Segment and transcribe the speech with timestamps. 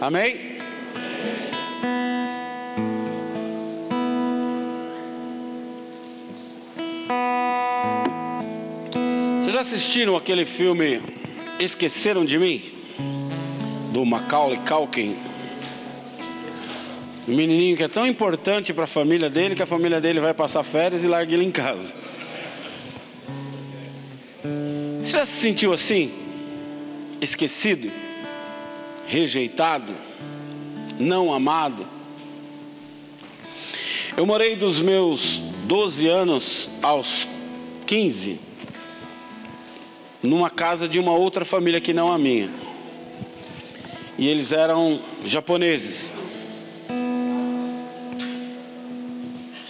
[0.00, 0.36] Amém?
[9.40, 11.00] Vocês já assistiram aquele filme
[11.58, 12.62] Esqueceram de Mim?
[13.92, 15.16] Do Macaulay Culkin.
[17.26, 20.34] O menininho que é tão importante para a família dele que a família dele vai
[20.34, 21.94] passar férias e larga ele em casa.
[25.02, 26.12] Você já se sentiu assim?
[27.20, 28.05] Esquecido?
[29.06, 29.94] Rejeitado?
[30.98, 31.86] Não amado?
[34.16, 37.26] Eu morei dos meus 12 anos aos
[37.86, 38.40] 15
[40.22, 42.50] numa casa de uma outra família que não a minha.
[44.18, 46.12] E eles eram japoneses.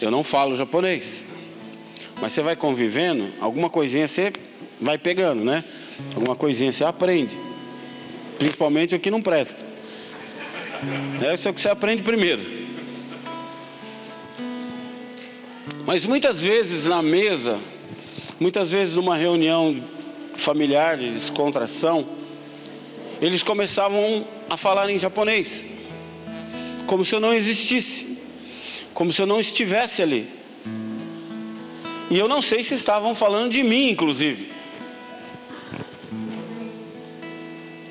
[0.00, 1.24] Eu não falo japonês.
[2.20, 4.32] Mas você vai convivendo, alguma coisinha você
[4.80, 5.64] vai pegando, né?
[6.14, 7.45] Alguma coisinha você aprende.
[8.38, 9.64] Principalmente o que não presta.
[11.22, 12.42] É isso que você aprende primeiro.
[15.86, 17.58] Mas muitas vezes na mesa,
[18.40, 19.82] muitas vezes numa reunião
[20.36, 22.06] familiar de descontração,
[23.20, 25.64] eles começavam a falar em japonês,
[26.86, 28.18] como se eu não existisse,
[28.92, 30.28] como se eu não estivesse ali.
[32.10, 34.55] E eu não sei se estavam falando de mim, inclusive.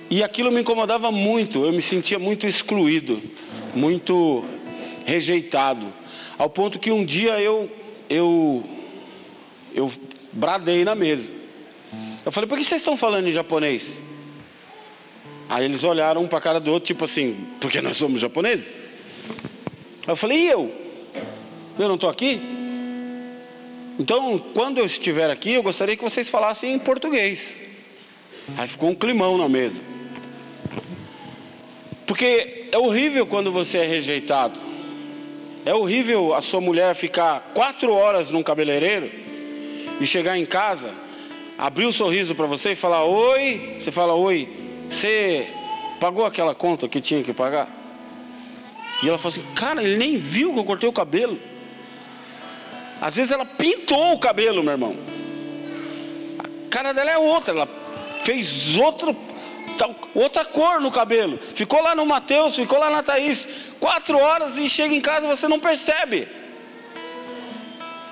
[0.09, 3.21] E aquilo me incomodava muito, eu me sentia muito excluído,
[3.73, 4.45] muito
[5.05, 5.91] rejeitado,
[6.37, 7.69] ao ponto que um dia eu
[8.09, 8.63] eu
[9.73, 9.91] eu
[10.31, 11.31] bradei na mesa.
[12.25, 14.01] Eu falei: "Por que vocês estão falando em japonês?"
[15.49, 18.79] Aí eles olharam um para a cara do outro, tipo assim, porque nós somos japoneses.
[20.07, 20.71] Eu falei: "E eu?
[21.79, 22.39] Eu não estou aqui?"
[23.97, 27.55] Então, quando eu estiver aqui, eu gostaria que vocês falassem em português.
[28.57, 29.81] Aí ficou um climão na mesa.
[32.05, 34.59] Porque é horrível quando você é rejeitado.
[35.65, 39.09] É horrível a sua mulher ficar quatro horas num cabeleireiro
[39.99, 40.93] e chegar em casa,
[41.57, 43.77] abrir um sorriso para você e falar oi.
[43.79, 44.47] Você fala oi.
[44.89, 45.47] Você
[45.99, 47.67] pagou aquela conta que tinha que pagar?
[49.01, 51.39] E ela fala assim, cara, ele nem viu que eu cortei o cabelo.
[53.01, 54.95] Às vezes ela pintou o cabelo, meu irmão.
[56.39, 57.67] A cara dela é outra, ela
[58.23, 59.15] fez outro
[60.13, 61.39] outra cor no cabelo.
[61.53, 63.47] Ficou lá no Mateus, ficou lá na Thaís,
[63.79, 66.27] quatro horas e chega em casa você não percebe.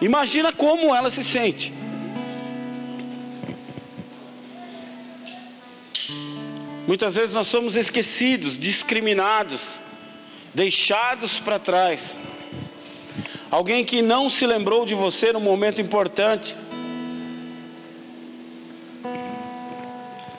[0.01, 1.73] Imagina como ela se sente.
[6.85, 9.79] Muitas vezes nós somos esquecidos, discriminados,
[10.53, 12.17] deixados para trás.
[13.49, 16.57] Alguém que não se lembrou de você no momento importante.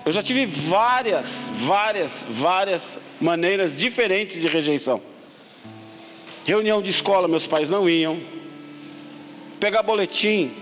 [0.04, 5.00] Eu já tive várias, várias, várias maneiras diferentes de rejeição.
[6.44, 8.20] Reunião de escola, meus pais não iam.
[9.58, 10.52] Pegar boletim.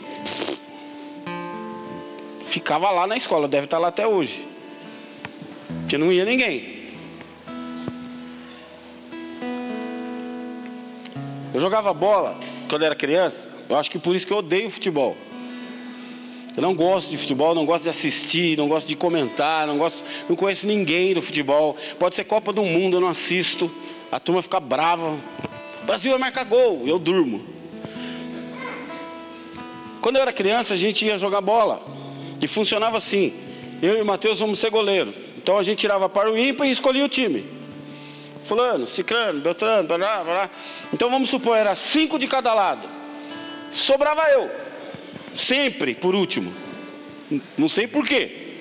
[2.46, 4.46] Ficava lá na escola, deve estar lá até hoje.
[5.80, 6.82] Porque não ia ninguém.
[11.52, 12.38] Eu jogava bola
[12.68, 13.50] quando era criança.
[13.68, 15.16] Eu acho que por isso que eu odeio futebol.
[16.54, 20.04] Eu não gosto de futebol, não gosto de assistir, não gosto de comentar, não gosto,
[20.28, 21.76] não conheço ninguém do futebol.
[21.98, 23.70] Pode ser Copa do Mundo, eu não assisto.
[24.10, 25.18] A turma fica brava.
[25.82, 27.42] O Brasil vai marcar gol, eu durmo.
[30.02, 31.82] Quando eu era criança, a gente ia jogar bola.
[32.40, 33.32] E funcionava assim.
[33.80, 35.14] Eu e o Matheus vamos ser goleiro.
[35.38, 37.46] Então a gente tirava para o ímpar e escolhia o time.
[38.44, 40.50] Fulano, Cicrano, Beltrano, blá, blá.
[40.92, 42.88] Então vamos supor, era cinco de cada lado.
[43.72, 44.50] Sobrava eu.
[45.34, 46.52] Sempre por último.
[47.56, 48.56] Não sei porquê.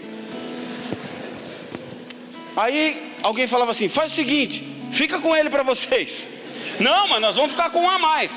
[2.56, 6.30] Aí alguém falava assim: faz o seguinte, fica com ele para vocês.
[6.80, 8.32] Não, mas nós vamos ficar com um a mais.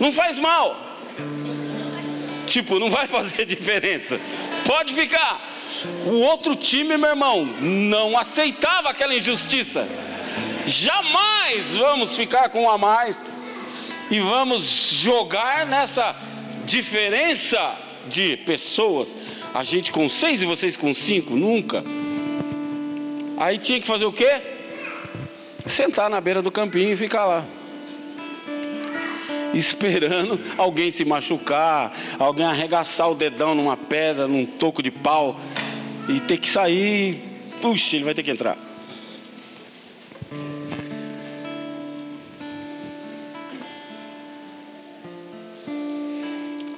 [0.00, 0.84] Não faz mal.
[2.46, 4.20] Tipo, não vai fazer diferença.
[4.64, 5.56] Pode ficar.
[6.06, 9.88] O outro time, meu irmão, não aceitava aquela injustiça.
[10.66, 13.24] Jamais vamos ficar com um a mais
[14.10, 16.14] e vamos jogar nessa
[16.66, 17.78] diferença
[18.08, 19.14] de pessoas,
[19.54, 21.82] a gente com seis e vocês com cinco, nunca.
[23.38, 24.40] Aí tinha que fazer o quê?
[25.64, 27.46] Sentar na beira do campinho e ficar lá.
[29.54, 35.40] Esperando alguém se machucar, alguém arregaçar o dedão numa pedra, num toco de pau
[36.08, 37.22] e ter que sair.
[37.62, 38.58] Puxa, ele vai ter que entrar.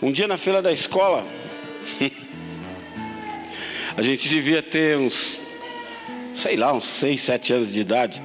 [0.00, 1.26] Um dia na fila da escola,
[3.96, 5.60] a gente devia ter uns,
[6.32, 8.22] sei lá, uns 6, 7 anos de idade.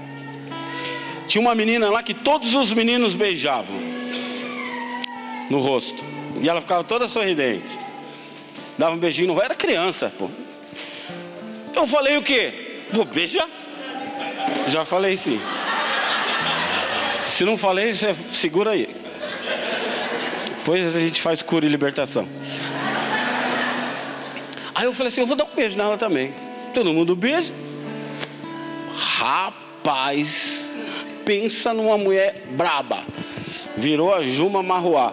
[1.27, 3.75] Tinha uma menina lá que todos os meninos beijavam
[5.49, 6.03] no rosto.
[6.41, 7.79] E ela ficava toda sorridente.
[8.77, 9.45] Dava um beijinho no rosto.
[9.45, 10.29] Era criança, pô.
[11.75, 12.83] Eu falei o quê?
[12.91, 13.49] Vou beijar?
[14.67, 15.41] Já falei sim.
[17.25, 19.02] Se não falei, você segura aí.
[20.63, 22.25] Depois a gente faz cura e libertação.
[24.74, 26.33] Aí eu falei assim: eu vou dar um beijo nela também.
[26.74, 27.51] Todo mundo beija.
[28.95, 30.71] Rapaz,
[31.25, 33.04] pensa numa mulher braba.
[33.75, 35.12] Virou a Juma Marruá.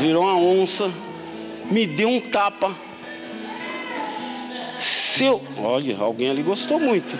[0.00, 0.92] Virou uma onça.
[1.70, 2.76] Me deu um tapa.
[4.78, 5.42] Seu.
[5.56, 7.18] Olha, alguém ali gostou muito.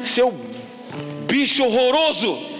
[0.00, 0.32] Seu
[1.28, 2.55] bicho horroroso.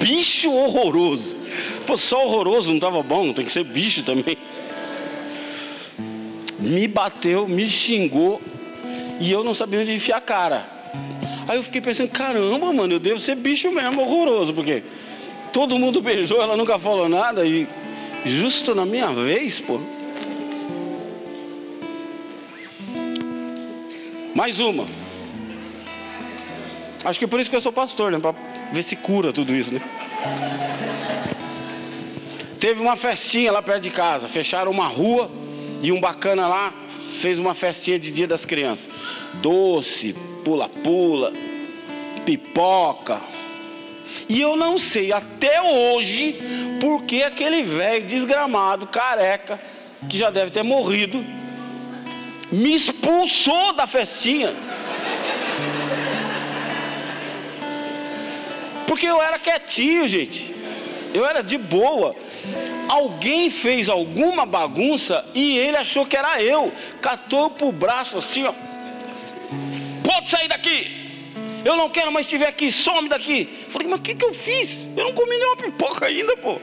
[0.00, 1.36] Bicho horroroso.
[1.86, 4.36] Pô, só horroroso não estava bom, tem que ser bicho também.
[6.58, 8.42] Me bateu, me xingou
[9.20, 10.68] e eu não sabia onde enfiar a cara.
[11.46, 14.82] Aí eu fiquei pensando, caramba, mano, eu devo ser bicho mesmo, horroroso, porque
[15.52, 17.66] todo mundo beijou, ela nunca falou nada e
[18.24, 19.80] justo na minha vez, pô.
[24.34, 24.86] Mais uma.
[27.04, 28.18] Acho que é por isso que eu sou pastor, né?
[28.18, 28.34] Para
[28.72, 29.80] ver se cura tudo isso, né?
[32.58, 35.30] Teve uma festinha lá perto de casa, fecharam uma rua
[35.82, 36.72] e um bacana lá
[37.20, 38.88] fez uma festinha de Dia das Crianças.
[39.34, 41.32] Doce, pula-pula,
[42.24, 43.20] pipoca.
[44.28, 46.38] E eu não sei até hoje
[46.80, 49.60] porque aquele velho desgramado, careca,
[50.08, 51.24] que já deve ter morrido,
[52.50, 54.54] me expulsou da festinha.
[58.88, 60.54] Porque eu era quietinho, gente.
[61.12, 62.16] Eu era de boa.
[62.88, 66.72] Alguém fez alguma bagunça e ele achou que era eu.
[67.02, 68.54] Catou pro braço assim, ó.
[70.02, 70.96] Pode sair daqui.
[71.64, 73.66] Eu não quero mais estiver aqui, some daqui.
[73.68, 74.88] Falei, mas o que, que eu fiz?
[74.96, 76.58] Eu não comi nenhuma pipoca ainda, pô.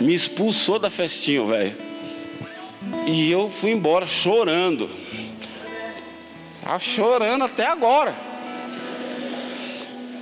[0.00, 1.76] Me expulsou da festinha, velho.
[3.06, 4.88] E eu fui embora chorando.
[6.62, 8.14] Tá chorando até agora.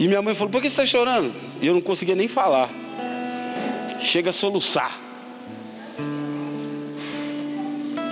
[0.03, 1.33] E minha mãe falou: Por que você está chorando?
[1.61, 2.69] E eu não conseguia nem falar.
[4.01, 4.99] Chega a soluçar.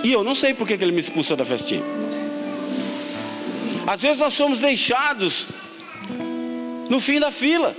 [0.01, 1.83] E eu não sei por que ele me expulsou da festinha.
[3.85, 5.49] Às vezes nós somos deixados
[6.89, 7.75] no fim da fila.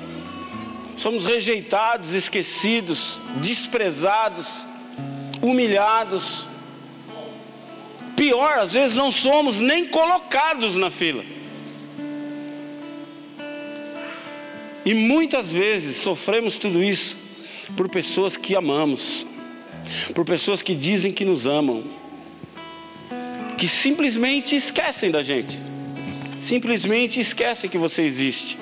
[0.99, 4.67] Somos rejeitados, esquecidos, desprezados,
[5.41, 6.47] humilhados.
[8.15, 11.25] Pior, às vezes não somos nem colocados na fila.
[14.85, 17.17] E muitas vezes sofremos tudo isso
[17.77, 19.27] por pessoas que amamos,
[20.15, 21.85] por pessoas que dizem que nos amam,
[23.57, 25.61] que simplesmente esquecem da gente,
[26.41, 28.59] simplesmente esquecem que você existe.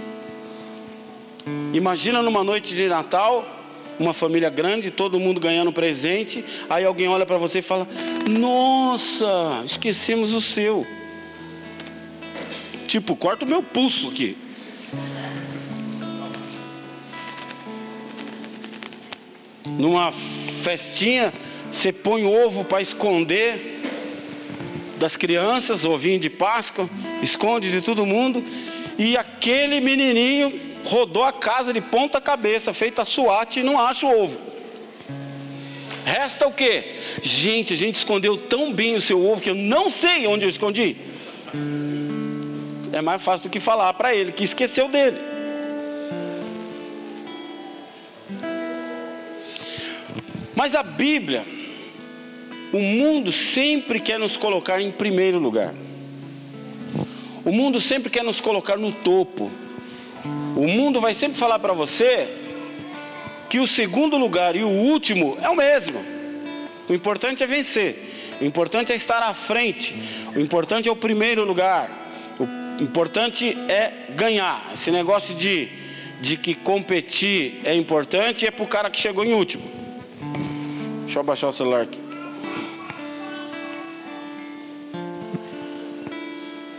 [1.72, 3.48] Imagina numa noite de Natal,
[3.98, 7.88] uma família grande, todo mundo ganhando presente, aí alguém olha para você e fala:
[8.28, 10.86] Nossa, esquecemos o seu.
[12.86, 14.36] Tipo, corta o meu pulso aqui.
[19.78, 20.12] Numa
[20.62, 21.32] festinha,
[21.72, 23.80] você põe ovo para esconder
[24.98, 26.88] das crianças, ovinho de Páscoa,
[27.22, 28.44] esconde de todo mundo,
[28.98, 34.24] e aquele menininho rodou a casa de ponta cabeça, feita SWAT e não acha o
[34.24, 34.38] ovo.
[36.04, 36.84] Resta o que?
[37.22, 40.50] Gente, a gente escondeu tão bem o seu ovo que eu não sei onde eu
[40.50, 40.96] escondi.
[42.92, 45.18] É mais fácil do que falar para ele que esqueceu dele.
[50.60, 51.42] Mas a Bíblia,
[52.70, 55.72] o mundo sempre quer nos colocar em primeiro lugar.
[57.42, 59.50] O mundo sempre quer nos colocar no topo.
[60.54, 62.28] O mundo vai sempre falar para você
[63.48, 65.98] que o segundo lugar e o último é o mesmo.
[66.86, 68.36] O importante é vencer.
[68.38, 69.94] O importante é estar à frente.
[70.36, 71.90] O importante é o primeiro lugar.
[72.38, 74.72] O importante é ganhar.
[74.74, 75.70] Esse negócio de,
[76.20, 79.79] de que competir é importante é para o cara que chegou em último.
[81.10, 81.98] Deixa eu abaixar o celular aqui.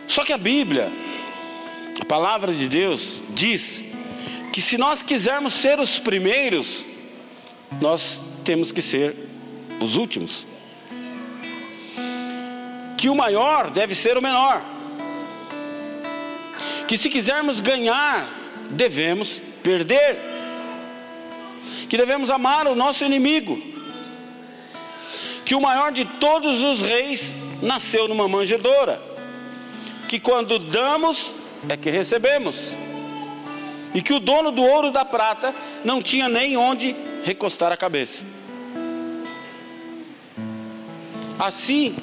[0.08, 0.90] Só que a Bíblia,
[2.00, 3.84] a palavra de Deus, diz
[4.54, 6.86] que se nós quisermos ser os primeiros,
[7.82, 9.14] nós temos que ser
[9.82, 10.48] os últimos.
[12.98, 14.64] Que o maior deve ser o menor.
[16.88, 18.30] Que se quisermos ganhar,
[18.70, 20.18] devemos perder.
[21.90, 23.71] Que devemos amar o nosso inimigo
[25.52, 29.02] que o maior de todos os reis nasceu numa manjedoura,
[30.08, 31.36] que quando damos,
[31.68, 32.70] é que recebemos.
[33.94, 35.54] E que o dono do ouro e da prata
[35.84, 38.24] não tinha nem onde recostar a cabeça.
[41.38, 41.98] Assim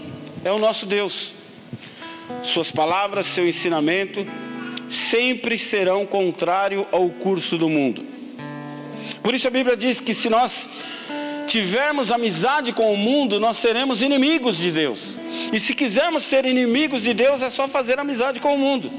[0.45, 1.33] é o nosso Deus.
[2.43, 4.27] Suas palavras, seu ensinamento
[4.91, 8.05] sempre serão contrário ao curso do mundo.
[9.23, 10.69] Por isso a Bíblia diz que se nós
[11.49, 15.17] tivermos amizade com o mundo, nós seremos inimigos de Deus.
[15.53, 18.93] E se quisermos ser inimigos de Deus, é só fazer amizade com o mundo.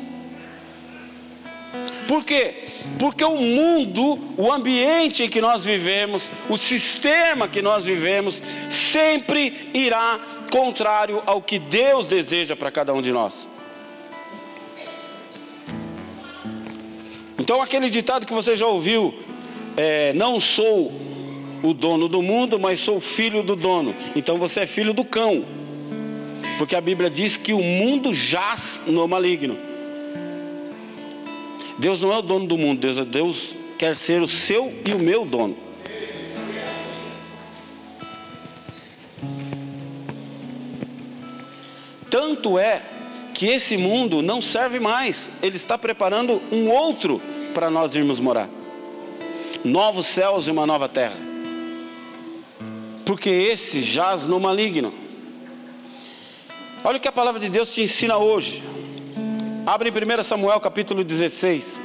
[2.07, 2.65] Por quê?
[2.99, 9.69] Porque o mundo, o ambiente em que nós vivemos, o sistema que nós vivemos, sempre
[9.73, 10.19] irá
[10.51, 13.47] contrário ao que Deus deseja para cada um de nós.
[17.37, 19.13] Então, aquele ditado que você já ouviu,
[19.77, 20.91] é, não sou
[21.61, 23.95] o dono do mundo, mas sou filho do dono.
[24.15, 25.45] Então você é filho do cão,
[26.57, 29.57] porque a Bíblia diz que o mundo jaz no maligno.
[31.77, 34.99] Deus não é o dono do mundo, Deus, Deus quer ser o seu e o
[34.99, 35.55] meu dono.
[42.09, 42.81] Tanto é
[43.33, 47.21] que esse mundo não serve mais, ele está preparando um outro
[47.53, 48.49] para nós irmos morar
[49.63, 51.28] novos céus e uma nova terra.
[53.09, 54.93] Porque esse jaz no maligno.
[56.83, 58.63] Olha o que a palavra de Deus te ensina hoje.
[59.65, 61.81] Abre em 1 Samuel capítulo 16.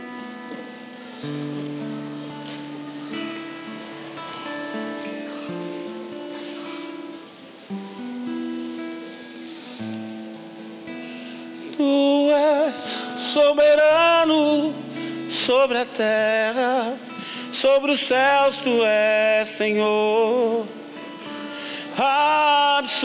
[11.75, 14.75] Tu és soberano
[15.31, 16.99] sobre a terra
[17.51, 20.84] sobre os céus tu és Senhor
[21.97, 23.01] absoluto.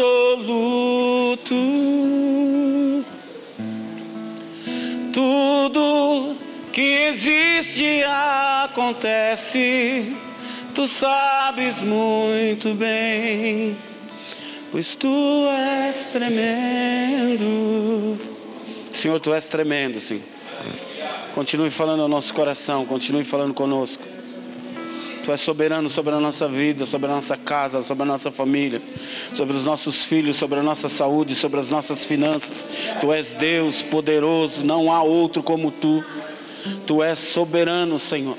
[5.12, 6.36] Tudo
[6.72, 8.04] que existe
[8.64, 10.16] acontece,
[10.74, 13.78] tu sabes muito bem,
[14.72, 17.50] pois tu és tremendo.
[18.92, 20.24] Senhor, tu és tremendo, Senhor.
[21.36, 24.04] Continue falando ao nosso coração, continue falando conosco.
[25.30, 28.82] Tu és soberano sobre a nossa vida, sobre a nossa casa, sobre a nossa família,
[29.32, 32.68] sobre os nossos filhos, sobre a nossa saúde, sobre as nossas finanças.
[33.00, 36.04] Tu és Deus poderoso, não há outro como tu.
[36.88, 38.36] Tu és soberano, Senhor.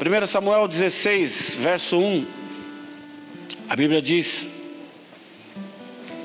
[0.00, 2.26] Primeiro Samuel 16, verso 1.
[3.68, 4.48] A Bíblia diz: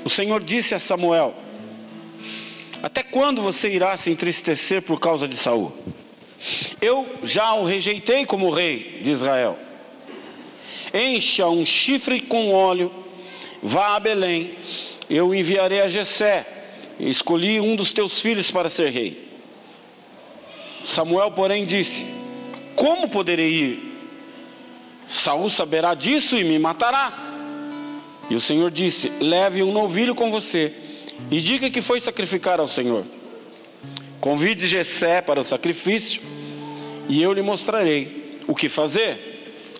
[0.03, 1.33] o Senhor disse a Samuel:
[2.81, 5.73] Até quando você irá se entristecer por causa de Saul?
[6.81, 9.57] Eu já o rejeitei como rei de Israel.
[10.93, 12.91] Encha um chifre com óleo,
[13.61, 14.55] vá a Belém,
[15.09, 16.45] eu enviarei a Jessé.
[16.99, 19.29] Escolhi um dos teus filhos para ser rei.
[20.83, 22.05] Samuel, porém, disse:
[22.75, 23.91] Como poderei ir?
[25.07, 27.30] Saul saberá disso e me matará.
[28.29, 30.73] E o Senhor disse: Leve um novilho com você
[31.29, 33.05] e diga que foi sacrificar ao Senhor.
[34.19, 36.21] Convide Jessé para o sacrifício
[37.09, 39.31] e eu lhe mostrarei o que fazer.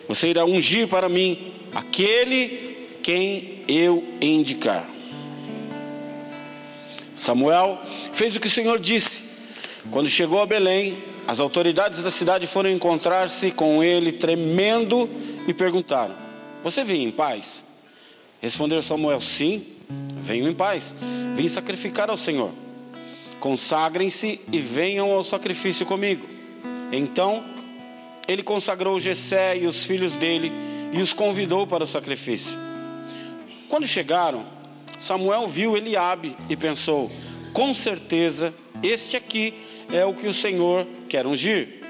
[0.08, 4.90] Você irá ungir para mim aquele quem eu indicar.
[7.16, 7.80] Samuel
[8.14, 9.22] fez o que o Senhor disse.
[9.90, 15.10] Quando chegou a Belém, as autoridades da cidade foram encontrar-se com ele, tremendo,
[15.48, 16.16] e perguntaram:
[16.64, 17.64] Você vem em paz?
[18.42, 19.66] Respondeu Samuel: Sim,
[20.24, 20.94] venham em paz.
[21.36, 22.52] Vim sacrificar ao Senhor.
[23.40, 26.26] Consagrem-se e venham ao sacrifício comigo.
[26.92, 27.44] Então
[28.28, 30.52] ele consagrou Jessé e os filhos dele
[30.92, 32.58] e os convidou para o sacrifício.
[33.70, 34.44] Quando chegaram,
[35.00, 37.12] Samuel viu Eliabe e pensou:
[37.54, 39.54] com certeza este aqui
[39.92, 41.82] é o que o Senhor quer ungir.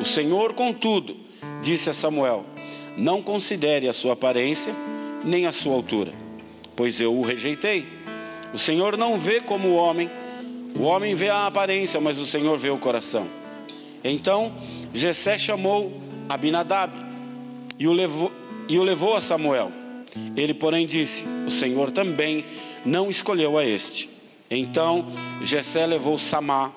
[0.00, 1.16] O Senhor, contudo,
[1.62, 2.44] disse a Samuel:
[2.96, 4.74] Não considere a sua aparência
[5.24, 6.12] nem a sua altura,
[6.76, 7.86] pois eu o rejeitei.
[8.52, 10.10] O Senhor não vê como o homem,
[10.74, 13.26] o homem vê a aparência, mas o Senhor vê o coração.
[14.04, 14.52] Então
[14.92, 16.92] Jessé chamou Abinadab
[17.78, 18.32] e o levou,
[18.68, 19.70] e o levou a Samuel.
[20.36, 22.44] Ele, porém, disse: O Senhor também
[22.84, 24.10] não escolheu a este.
[24.50, 25.06] Então
[25.42, 26.70] Jessé levou Samá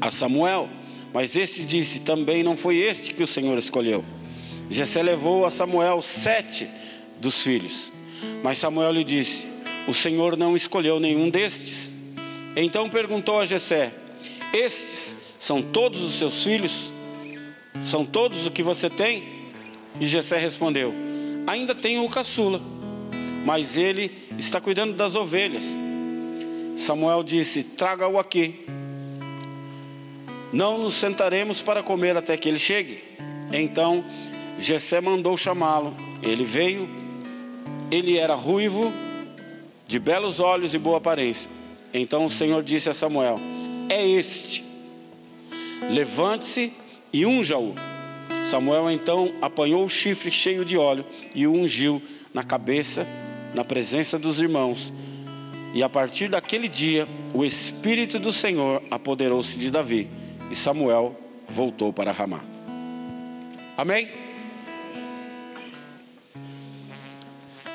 [0.00, 0.68] a Samuel,
[1.12, 4.04] mas este disse: Também não foi este que o Senhor escolheu.
[4.68, 6.68] Jessé levou a Samuel sete
[7.20, 7.92] dos filhos.
[8.42, 9.46] Mas Samuel lhe disse:
[9.86, 11.92] O Senhor não escolheu nenhum destes.
[12.56, 13.92] Então perguntou a Jessé:
[14.52, 16.90] Estes são todos os seus filhos?
[17.84, 19.22] São todos o que você tem?
[20.00, 21.10] E Jessé respondeu:
[21.50, 22.60] ainda tenho o caçula,
[23.44, 25.64] mas ele está cuidando das ovelhas.
[26.76, 28.66] Samuel disse: Traga-o aqui.
[30.52, 33.02] Não nos sentaremos para comer até que ele chegue.
[33.52, 34.04] Então
[34.58, 35.94] Jessé mandou chamá-lo.
[36.22, 36.99] Ele veio.
[37.90, 38.92] Ele era ruivo,
[39.86, 41.50] de belos olhos e boa aparência.
[41.92, 43.36] Então o Senhor disse a Samuel:
[43.88, 44.64] É este.
[45.90, 46.72] Levante-se
[47.12, 47.74] e unja-o.
[48.44, 51.04] Samuel então apanhou o chifre cheio de óleo
[51.34, 52.00] e o ungiu
[52.32, 53.06] na cabeça,
[53.54, 54.92] na presença dos irmãos.
[55.74, 60.08] E a partir daquele dia, o Espírito do Senhor apoderou-se de Davi,
[60.50, 61.16] e Samuel
[61.48, 62.40] voltou para Ramá.
[63.76, 64.08] Amém?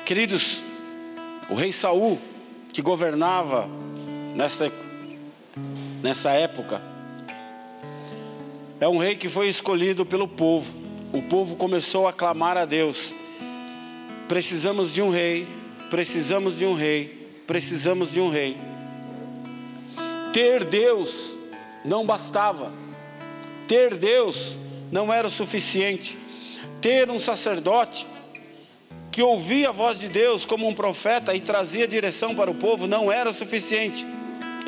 [0.06, 0.62] Queridos,
[1.50, 2.16] o rei Saul,
[2.72, 3.68] que governava
[4.36, 4.70] nessa,
[6.00, 6.80] nessa época,
[8.78, 10.72] é um rei que foi escolhido pelo povo.
[11.12, 13.12] O povo começou a clamar a Deus:
[14.28, 15.44] precisamos de um rei,
[15.90, 18.56] precisamos de um rei, precisamos de um rei.
[20.32, 21.36] Ter Deus
[21.84, 22.72] não bastava,
[23.66, 24.56] ter Deus
[24.88, 26.16] não era o suficiente,
[26.80, 28.06] ter um sacerdote
[29.16, 32.86] que ouvia a voz de Deus como um profeta e trazia direção para o povo
[32.86, 34.04] não era suficiente.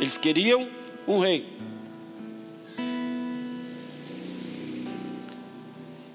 [0.00, 0.66] Eles queriam
[1.06, 1.46] um rei.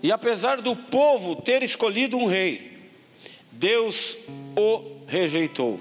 [0.01, 2.89] E apesar do povo ter escolhido um rei,
[3.51, 4.17] Deus
[4.57, 5.79] o rejeitou.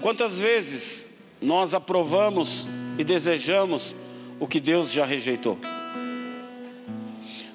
[0.00, 1.06] Quantas vezes
[1.38, 2.66] nós aprovamos
[2.98, 3.94] e desejamos
[4.40, 5.58] o que Deus já rejeitou?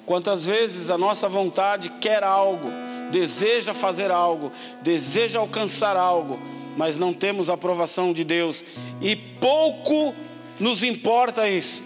[0.06, 2.70] Quantas vezes a nossa vontade quer algo,
[3.10, 6.38] deseja fazer algo, deseja alcançar algo,
[6.76, 8.64] mas não temos a aprovação de Deus
[9.00, 10.14] e pouco
[10.60, 11.82] nos importa isso.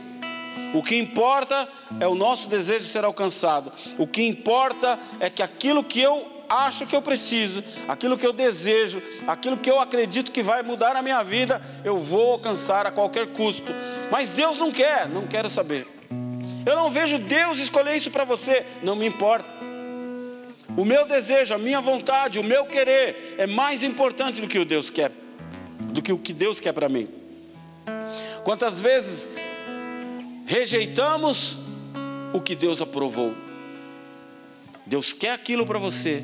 [0.74, 1.68] O que importa
[2.00, 3.72] é o nosso desejo ser alcançado.
[3.98, 8.32] O que importa é que aquilo que eu acho que eu preciso, aquilo que eu
[8.32, 12.90] desejo, aquilo que eu acredito que vai mudar a minha vida, eu vou alcançar a
[12.90, 13.72] qualquer custo.
[14.10, 15.86] Mas Deus não quer, não quero saber.
[16.64, 19.61] Eu não vejo Deus escolher isso para você, não me importa.
[20.76, 24.64] O meu desejo, a minha vontade, o meu querer é mais importante do que o
[24.64, 25.12] Deus quer,
[25.92, 27.08] do que o que Deus quer para mim.
[28.44, 29.28] Quantas vezes
[30.46, 31.56] rejeitamos
[32.32, 33.34] o que Deus aprovou.
[34.86, 36.22] Deus quer aquilo para você.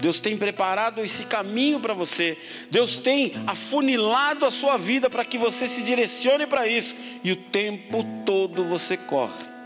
[0.00, 2.38] Deus tem preparado esse caminho para você.
[2.70, 6.94] Deus tem afunilado a sua vida para que você se direcione para isso.
[7.22, 9.57] E o tempo todo você corre.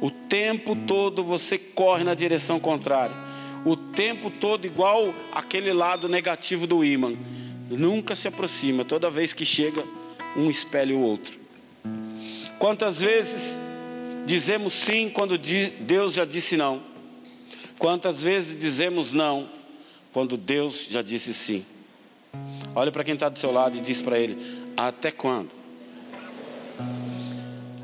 [0.00, 3.14] O tempo todo você corre na direção contrária.
[3.64, 7.14] O tempo todo igual aquele lado negativo do ímã.
[7.70, 8.84] Nunca se aproxima.
[8.84, 9.82] Toda vez que chega,
[10.36, 11.38] um espelha o outro.
[12.58, 13.58] Quantas vezes
[14.24, 16.80] dizemos sim quando Deus já disse não?
[17.78, 19.48] Quantas vezes dizemos não
[20.12, 21.64] quando Deus já disse sim?
[22.74, 24.36] Olha para quem está do seu lado e diz para ele:
[24.76, 25.50] Até quando?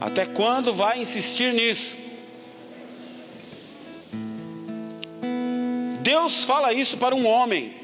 [0.00, 2.01] Até quando vai insistir nisso?
[6.02, 7.74] Deus fala isso para um homem.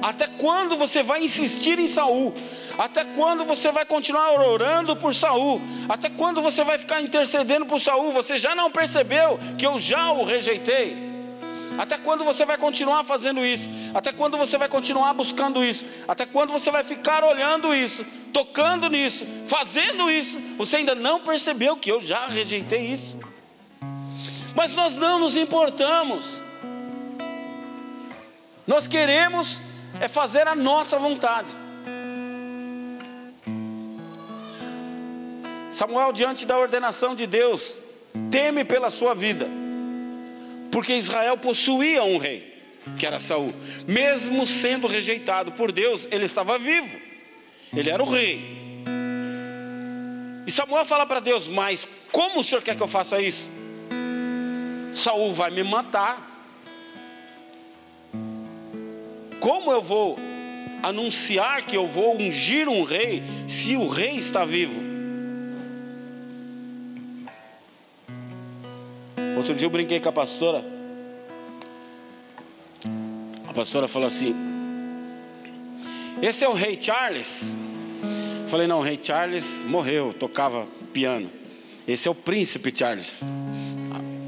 [0.00, 2.34] Até quando você vai insistir em Saul?
[2.76, 5.60] Até quando você vai continuar orando por Saul?
[5.88, 8.12] Até quando você vai ficar intercedendo por Saul?
[8.12, 11.12] Você já não percebeu que eu já o rejeitei?
[11.78, 13.68] Até quando você vai continuar fazendo isso?
[13.94, 15.84] Até quando você vai continuar buscando isso?
[16.06, 20.38] Até quando você vai ficar olhando isso, tocando nisso, fazendo isso?
[20.58, 23.18] Você ainda não percebeu que eu já rejeitei isso?
[24.54, 26.41] Mas nós não nos importamos.
[28.66, 29.60] Nós queremos
[30.00, 31.48] é fazer a nossa vontade.
[35.70, 37.76] Samuel, diante da ordenação de Deus,
[38.30, 39.48] teme pela sua vida,
[40.70, 42.62] porque Israel possuía um rei,
[42.98, 43.54] que era Saul.
[43.88, 47.00] Mesmo sendo rejeitado por Deus, ele estava vivo.
[47.74, 48.62] Ele era o rei.
[50.46, 53.48] E Samuel fala para Deus: "Mas como o Senhor quer que eu faça isso?
[54.92, 56.31] Saul vai me matar.
[59.42, 60.16] Como eu vou
[60.84, 64.80] anunciar que eu vou ungir um rei se o rei está vivo?"
[69.36, 70.64] Outro dia eu brinquei com a pastora.
[73.48, 74.32] A pastora falou assim:
[76.22, 77.56] Esse é o rei Charles?
[78.48, 81.28] Falei: Não, o rei Charles morreu, tocava piano.
[81.88, 83.24] Esse é o príncipe Charles.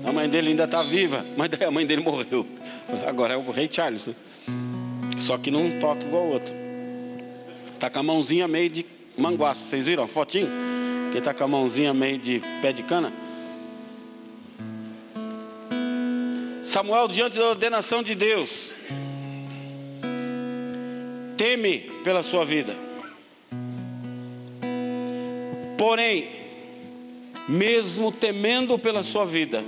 [0.05, 2.44] A mãe dele ainda está viva, mas a mãe dele morreu.
[3.07, 4.09] Agora é o rei Charles.
[4.09, 4.14] Né?
[5.25, 6.55] Só que não toca igual o outro.
[7.73, 8.85] Está com a mãozinha meio de
[9.17, 9.65] manguaça.
[9.65, 10.49] Vocês viram a fotinho?
[11.13, 13.11] Que está com a mãozinha meio de pé de cana.
[16.63, 18.71] Samuel, diante da ordenação de Deus,
[21.39, 22.77] teme pela sua vida.
[25.79, 26.29] Porém,
[27.49, 29.65] mesmo temendo pela sua vida,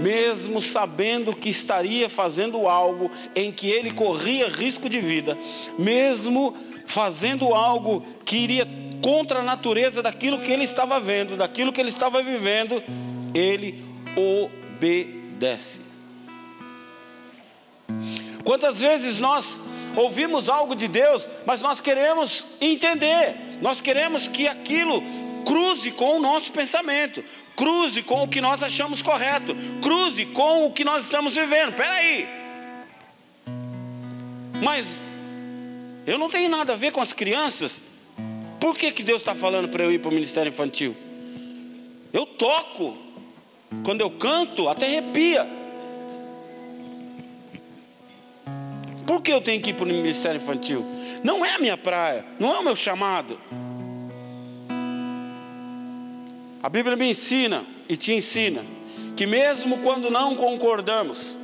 [0.00, 5.36] mesmo sabendo que estaria fazendo algo em que ele corria risco de vida,
[5.78, 8.66] mesmo fazendo algo que iria
[9.00, 12.82] contra a natureza daquilo que ele estava vendo, daquilo que ele estava vivendo,
[13.34, 13.84] ele
[14.16, 15.80] obedece.
[18.44, 19.60] Quantas vezes nós
[19.96, 25.02] ouvimos algo de Deus, mas nós queremos entender, nós queremos que aquilo
[25.44, 27.22] cruze com o nosso pensamento,
[27.56, 31.70] cruze com o que nós achamos correto, cruze com o que nós estamos vivendo.
[31.70, 32.28] Espera aí.
[34.62, 34.86] Mas
[36.06, 37.80] eu não tenho nada a ver com as crianças.
[38.58, 40.94] Por que, que Deus está falando para eu ir para o ministério infantil?
[42.12, 42.96] Eu toco,
[43.84, 45.46] quando eu canto, até arrepia.
[49.06, 50.84] Por que eu tenho que ir para o ministério infantil?
[51.24, 53.38] Não é a minha praia, não é o meu chamado.
[56.62, 58.64] A Bíblia me ensina e te ensina
[59.16, 61.36] que mesmo quando não concordamos,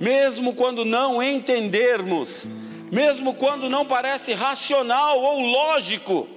[0.00, 2.44] mesmo quando não entendermos,
[2.90, 6.28] mesmo quando não parece racional ou lógico,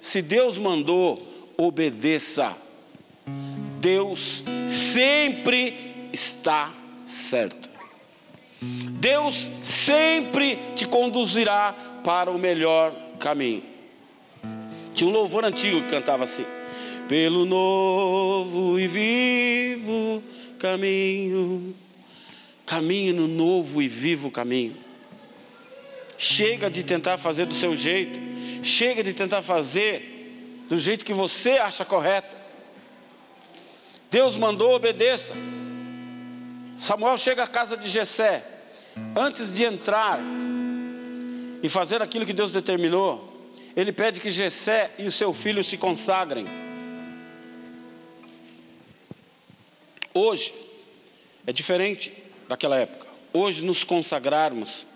[0.00, 1.22] se Deus mandou,
[1.56, 2.56] obedeça.
[3.80, 6.72] Deus sempre está
[7.06, 7.68] certo.
[8.60, 13.62] Deus sempre te conduzirá para o melhor caminho.
[14.94, 16.44] Tinha um louvor antigo que cantava assim:
[17.08, 20.22] Pelo novo e vivo
[20.58, 21.74] caminho,
[22.64, 24.76] caminho no novo e vivo caminho.
[26.18, 28.18] Chega de tentar fazer do seu jeito,
[28.64, 32.34] chega de tentar fazer do jeito que você acha correto.
[34.10, 35.34] Deus mandou, obedeça.
[36.78, 38.44] Samuel chega à casa de Jessé,
[39.14, 40.18] antes de entrar
[41.62, 45.76] e fazer aquilo que Deus determinou, ele pede que Jessé e o seu filho se
[45.76, 46.65] consagrem.
[50.16, 50.50] Hoje
[51.46, 52.10] é diferente
[52.48, 53.06] daquela época.
[53.34, 54.86] Hoje nos consagrarmos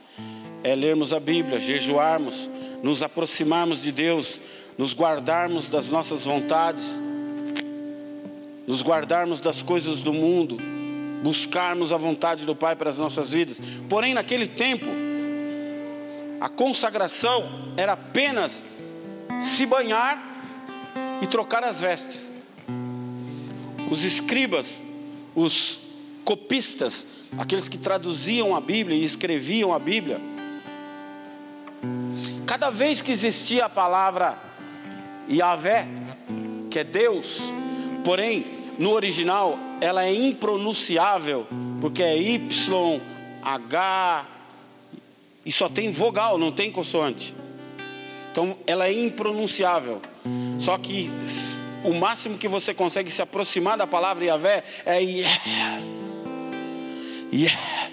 [0.64, 2.48] é lermos a Bíblia, jejuarmos,
[2.83, 4.40] nos aproximarmos de Deus,
[4.78, 6.98] nos guardarmos das nossas vontades,
[8.66, 10.56] nos guardarmos das coisas do mundo,
[11.22, 13.61] buscarmos a vontade do Pai para as nossas vidas.
[13.90, 14.87] Porém, naquele tempo,
[16.40, 18.64] a consagração era apenas
[19.42, 20.18] se banhar
[21.20, 22.35] e trocar as vestes.
[23.90, 24.80] Os escribas,
[25.35, 25.79] os
[26.25, 27.07] copistas,
[27.38, 30.21] aqueles que traduziam a Bíblia e escreviam a Bíblia,
[32.47, 34.37] cada vez que existia a palavra
[35.29, 35.87] Yahvé,
[36.71, 37.40] que é Deus,
[38.05, 38.45] porém
[38.79, 41.47] no original ela é impronunciável,
[41.81, 43.01] porque é Y,
[43.43, 44.27] H,
[45.45, 47.35] e só tem vogal, não tem consoante.
[48.31, 50.01] Então ela é impronunciável.
[50.59, 51.11] Só que
[51.85, 55.43] o máximo que você consegue se aproximar da palavra Yahvé é yeah.
[57.33, 57.90] Yeah.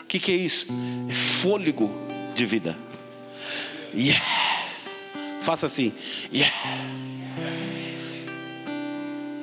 [0.00, 0.66] O que, que é isso?
[1.08, 1.90] É fôlego
[2.34, 2.76] de vida.
[3.94, 4.24] Yeah.
[5.42, 5.92] Faça assim.
[6.32, 6.54] Yeah.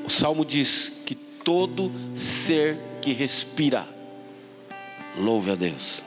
[0.06, 3.88] O salmo diz que todo ser que respira,
[5.18, 6.04] louve a Deus.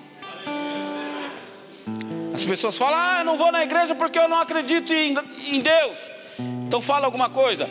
[2.34, 5.16] As pessoas falam, ah, não vou na igreja porque eu não acredito em,
[5.48, 6.15] em Deus.
[6.38, 7.68] Então fala alguma coisa.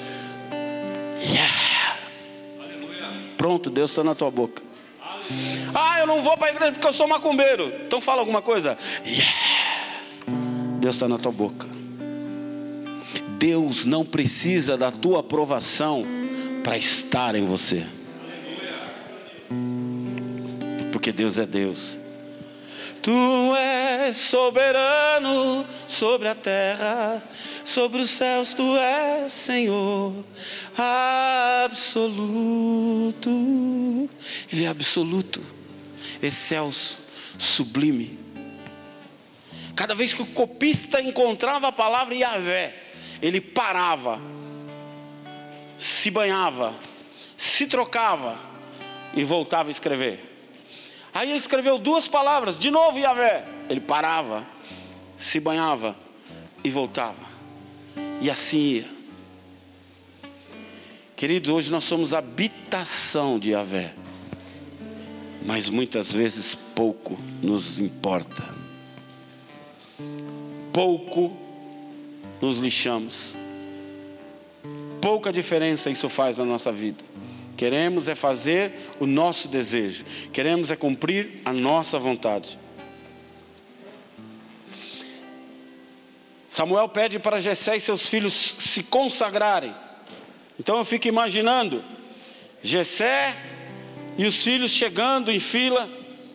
[1.19, 1.97] Yeah.
[3.37, 4.63] Pronto, Deus está na tua boca.
[5.73, 7.71] Ah, eu não vou para a igreja porque eu sou macumbeiro.
[7.85, 8.77] Então fala alguma coisa.
[9.05, 9.33] Yeah.
[10.79, 11.67] Deus está na tua boca.
[13.37, 16.05] Deus não precisa da tua aprovação
[16.63, 17.85] para estar em você.
[20.91, 21.99] Porque Deus é Deus.
[23.05, 27.21] Tu és soberano sobre a terra,
[27.63, 30.25] sobre os céus tu és Senhor
[31.65, 33.29] absoluto.
[34.51, 35.39] Ele é absoluto,
[36.19, 36.97] excelso,
[37.37, 38.17] sublime.
[39.75, 42.73] Cada vez que o copista encontrava a palavra Yahvé,
[43.21, 44.19] ele parava,
[45.77, 46.73] se banhava,
[47.37, 48.35] se trocava
[49.13, 50.34] e voltava a escrever.
[51.15, 53.45] Aí ele escreveu duas palavras, de novo Yahvé.
[53.69, 54.45] Ele parava,
[55.17, 55.95] se banhava
[56.61, 57.23] e voltava.
[58.19, 58.85] E assim ia.
[61.15, 63.93] Queridos, hoje nós somos habitação de Yahvé.
[65.45, 68.43] Mas muitas vezes pouco nos importa.
[70.73, 71.31] Pouco
[72.41, 73.33] nos lixamos.
[74.99, 77.04] Pouca diferença isso faz na nossa vida.
[77.57, 80.05] Queremos é fazer o nosso desejo.
[80.33, 82.59] Queremos é cumprir a nossa vontade.
[86.49, 89.75] Samuel pede para Jessé e seus filhos se consagrarem.
[90.59, 91.83] Então eu fico imaginando
[92.63, 93.35] Jessé
[94.17, 95.89] e os filhos chegando em fila,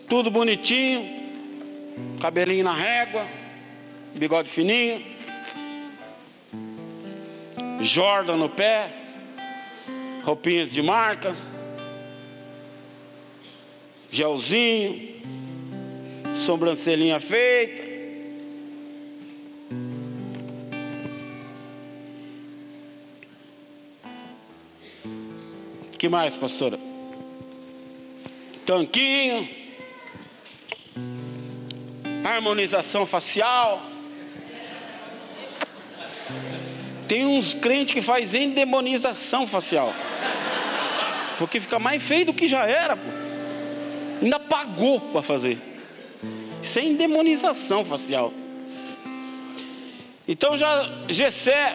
[0.09, 1.09] tudo bonitinho,
[2.21, 3.27] cabelinho na régua,
[4.15, 5.03] bigode fininho,
[7.81, 9.00] Jordan no pé,
[10.23, 11.35] roupinhas de marca,
[14.11, 15.21] gelzinho,
[16.35, 17.91] sobrancelhinha feita.
[26.01, 26.79] que mais, pastora?
[28.65, 29.47] Tanquinho,
[32.25, 33.83] harmonização facial.
[37.11, 39.93] Tem uns crentes que faz endemonização facial.
[41.41, 43.09] Porque fica mais feio do que já era, pô.
[44.23, 45.59] Ainda pagou para fazer.
[46.63, 48.33] Sem é demonização facial.
[50.29, 51.75] Então já Gessé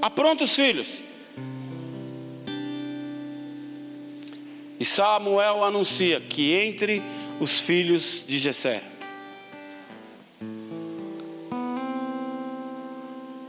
[0.00, 1.02] apronta os filhos.
[4.78, 7.02] E Samuel anuncia que entre
[7.40, 8.80] os filhos de Jessé.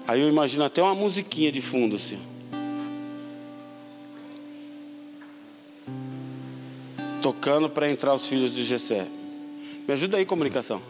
[0.07, 2.17] Aí eu imagino até uma musiquinha de fundo assim.
[7.27, 9.05] tocando para entrar os filhos de Jessé.
[9.85, 10.81] Me ajuda aí, comunicação.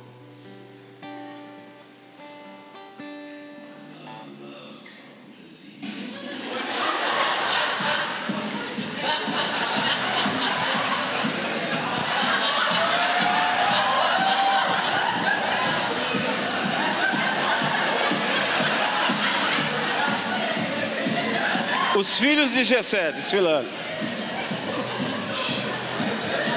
[22.17, 23.69] Os filhos de Jessé desfilando.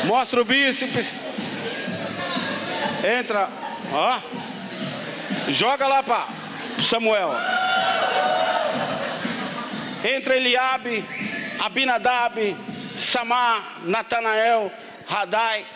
[0.07, 1.21] Mostra o bíceps.
[3.05, 3.47] Entra,
[3.93, 4.21] ó.
[5.51, 6.29] Joga lá para
[6.83, 7.33] Samuel.
[10.03, 11.05] Entra Eliabe,
[11.59, 12.57] Abinadab,
[12.97, 14.73] Samar, Natanael,
[15.07, 15.67] Radai.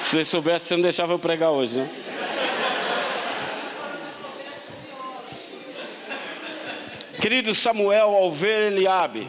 [0.00, 2.03] Se soubesse, você não deixava eu pregar hoje, né?
[7.24, 9.26] Querido Samuel, ao ver Eliabe,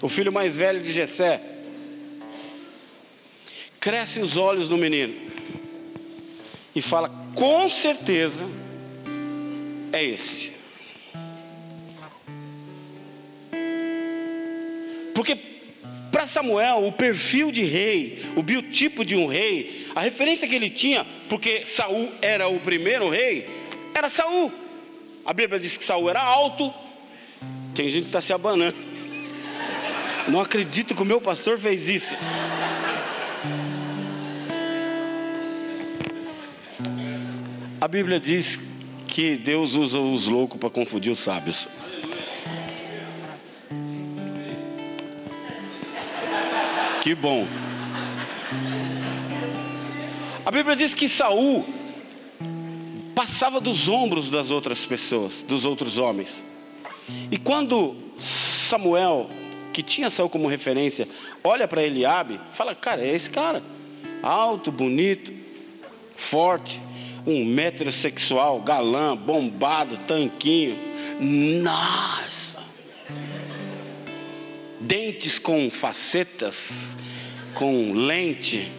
[0.00, 1.42] o filho mais velho de Jessé,
[3.80, 5.12] cresce os olhos no menino
[6.72, 8.48] e fala: com certeza
[9.92, 10.52] é este.
[15.12, 15.36] Porque
[16.12, 20.70] para Samuel, o perfil de rei, o biotipo de um rei, a referência que ele
[20.70, 23.48] tinha, porque Saul era o primeiro rei,
[23.92, 24.52] era Saul.
[25.24, 26.72] A Bíblia diz que Saul era alto.
[27.74, 28.76] Tem gente que está se abanando.
[30.28, 32.14] Não acredito que o meu pastor fez isso.
[37.80, 38.60] A Bíblia diz
[39.08, 41.68] que Deus usa os loucos para confundir os sábios.
[47.02, 47.46] Que bom.
[50.44, 51.64] A Bíblia diz que Saul
[53.14, 56.44] passava dos ombros das outras pessoas, dos outros homens.
[57.30, 59.28] E quando Samuel
[59.72, 61.08] que tinha Saul como referência,
[61.42, 63.62] olha para Eliabe, fala, cara, é esse cara,
[64.22, 65.32] alto, bonito,
[66.14, 66.80] forte,
[67.26, 70.76] um metrosexual, galã, bombado, tanquinho,
[71.62, 72.60] nossa,
[74.78, 76.96] dentes com facetas,
[77.54, 78.70] com lente,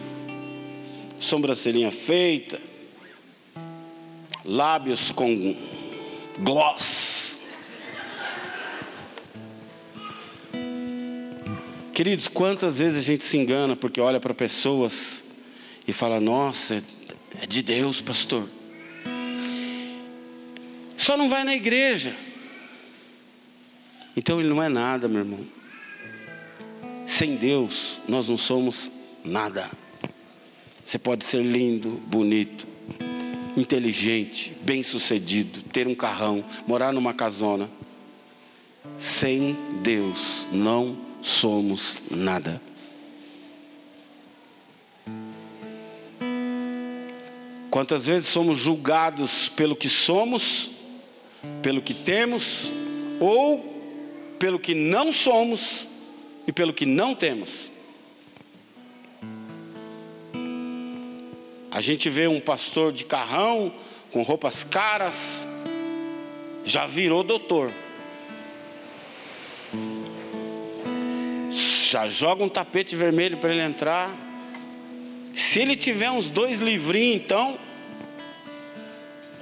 [1.18, 2.60] sobrancelhinha feita,
[4.44, 5.56] lábios com
[6.38, 7.23] gloss,
[11.94, 15.22] Queridos, quantas vezes a gente se engana porque olha para pessoas
[15.86, 16.82] e fala: Nossa,
[17.40, 18.48] é de Deus, pastor.
[20.96, 22.16] Só não vai na igreja.
[24.16, 25.46] Então ele não é nada, meu irmão.
[27.06, 28.90] Sem Deus, nós não somos
[29.24, 29.70] nada.
[30.84, 32.66] Você pode ser lindo, bonito,
[33.56, 37.70] inteligente, bem-sucedido, ter um carrão, morar numa casona.
[38.98, 42.60] Sem Deus, não somos nada.
[47.70, 50.70] Quantas vezes somos julgados pelo que somos,
[51.62, 52.70] pelo que temos,
[53.18, 53.58] ou
[54.38, 55.88] pelo que não somos
[56.46, 57.70] e pelo que não temos?
[61.70, 63.72] A gente vê um pastor de carrão,
[64.12, 65.44] com roupas caras,
[66.64, 67.72] já virou doutor.
[71.94, 74.10] Já joga um tapete vermelho para ele entrar.
[75.32, 77.56] Se ele tiver uns dois livrinhos, então.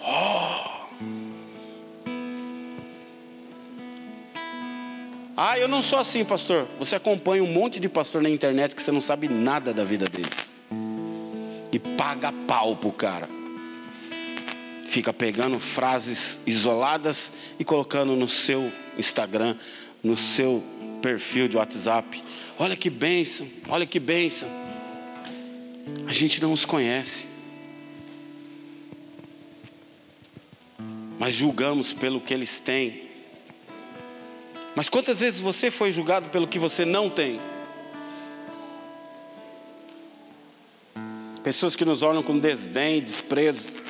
[0.03, 0.73] Oh.
[5.35, 6.69] Ah, eu não sou assim, pastor.
[6.79, 10.05] Você acompanha um monte de pastor na internet que você não sabe nada da vida
[10.05, 10.51] deles.
[11.73, 13.31] E paga pau pro cara.
[14.88, 19.57] Fica pegando frases isoladas e colocando no seu Instagram,
[20.05, 20.62] no seu
[21.03, 22.23] perfil de WhatsApp.
[22.59, 24.49] Olha que bênção, olha que bênção.
[26.07, 27.27] A gente não os conhece.
[31.19, 33.11] Mas julgamos pelo que eles têm.
[34.75, 37.38] Mas quantas vezes você foi julgado pelo que você não tem?
[41.43, 43.82] Pessoas que nos olham com desdém, desprezo.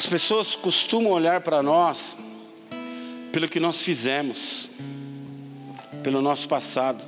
[0.00, 2.16] As pessoas costumam olhar para nós
[3.30, 4.66] pelo que nós fizemos,
[6.02, 7.04] pelo nosso passado.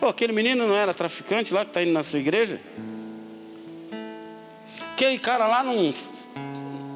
[0.00, 2.58] Oh, aquele menino não era traficante lá que está indo na sua igreja?
[4.94, 5.92] Aquele cara lá não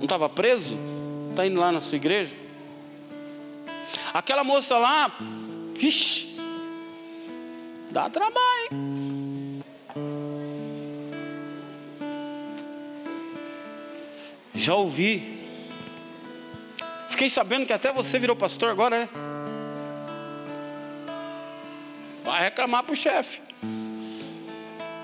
[0.00, 0.78] estava preso?
[1.28, 2.32] Está indo lá na sua igreja?
[4.14, 5.14] Aquela moça lá,
[5.74, 6.38] vixe,
[7.90, 9.27] dá trabalho.
[14.58, 15.38] Já ouvi
[17.18, 19.08] Fiquei sabendo que até você virou pastor agora, né?
[22.22, 23.40] Vai reclamar para o chefe.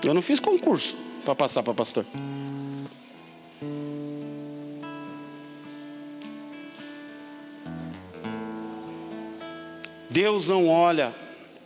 [0.01, 2.05] Eu não fiz concurso para passar para pastor.
[10.09, 11.13] Deus não olha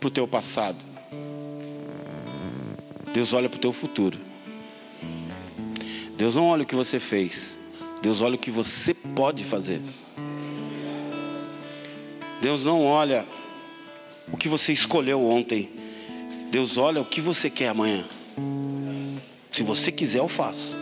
[0.00, 0.78] para o teu passado.
[3.14, 4.18] Deus olha para o teu futuro.
[6.16, 7.59] Deus não olha o que você fez.
[8.02, 9.80] Deus olha o que você pode fazer.
[12.40, 13.26] Deus não olha
[14.32, 15.68] o que você escolheu ontem.
[16.50, 18.04] Deus olha o que você quer amanhã.
[19.52, 20.74] Se você quiser, eu faço.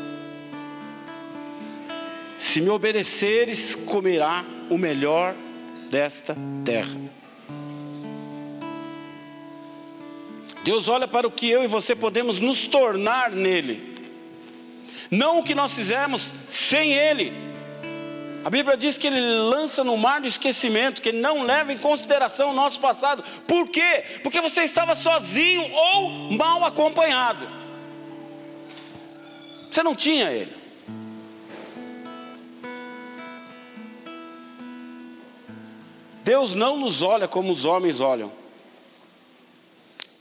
[2.39, 5.35] Se me obedeceres, comerá o melhor
[5.91, 6.97] desta terra.
[10.63, 13.97] Deus olha para o que eu e você podemos nos tornar nele,
[15.11, 17.49] não o que nós fizemos sem Ele.
[18.45, 21.77] A Bíblia diz que ele lança no mar do esquecimento, que ele não leva em
[21.77, 23.23] consideração o nosso passado.
[23.47, 24.05] Por quê?
[24.23, 27.47] Porque você estava sozinho ou mal acompanhado.
[29.71, 30.57] Você não tinha ele.
[36.23, 38.33] Deus não nos olha como os homens olham.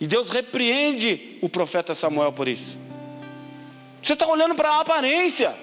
[0.02, 2.78] E Deus repreende o profeta Samuel por isso.
[4.08, 5.54] Você está olhando para a aparência.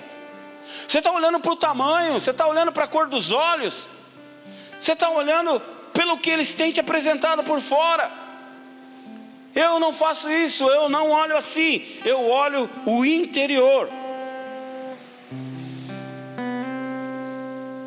[0.86, 3.88] Você está olhando para o tamanho, você está olhando para a cor dos olhos,
[4.78, 5.62] você está olhando
[5.94, 8.12] pelo que eles têm te apresentado por fora.
[9.54, 13.88] Eu não faço isso, eu não olho assim, eu olho o interior.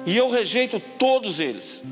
[0.08, 1.84] E eu rejeito todos eles.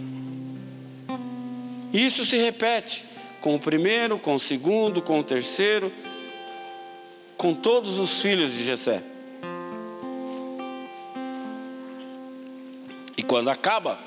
[1.94, 3.06] Isso se repete
[3.42, 5.94] com o primeiro, com o segundo, com o terceiro,
[7.38, 9.04] com todos os filhos de Jessé.
[13.28, 14.00] quando acaba,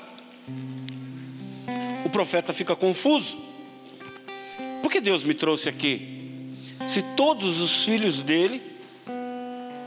[2.05, 3.37] o profeta fica confuso.
[4.81, 6.55] Por que Deus me trouxe aqui?
[6.87, 8.61] Se todos os filhos dele,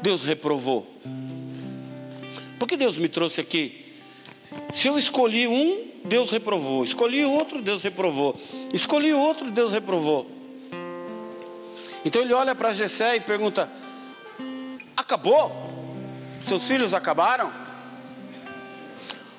[0.03, 0.87] Deus reprovou.
[2.59, 3.97] Por que Deus me trouxe aqui?
[4.73, 6.85] Se eu escolhi um, Deus reprovou.
[6.85, 8.39] Escolhi outro, Deus reprovou.
[8.73, 10.31] Escolhi outro, Deus reprovou.
[12.05, 13.71] Então ele olha para Jessé e pergunta:
[14.97, 15.71] Acabou?
[16.41, 17.53] Seus filhos acabaram?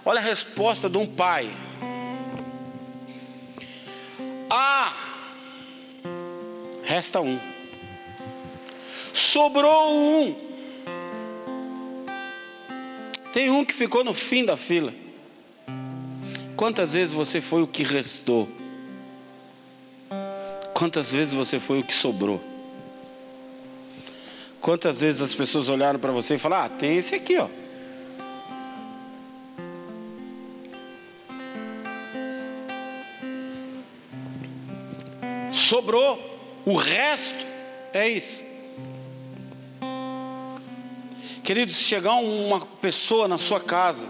[0.05, 1.51] Olha a resposta de um pai.
[4.49, 4.93] Ah,
[6.83, 7.39] resta um.
[9.13, 10.35] Sobrou um.
[13.31, 14.93] Tem um que ficou no fim da fila.
[16.55, 18.47] Quantas vezes você foi o que restou?
[20.73, 22.52] Quantas vezes você foi o que sobrou?
[24.63, 27.49] Quantas vezes as pessoas olharam para você e falaram: Ah, tem esse aqui, ó.
[35.53, 36.19] sobrou,
[36.65, 37.45] o resto
[37.93, 38.43] é isso.
[41.43, 44.07] Querido, se chegar uma pessoa na sua casa,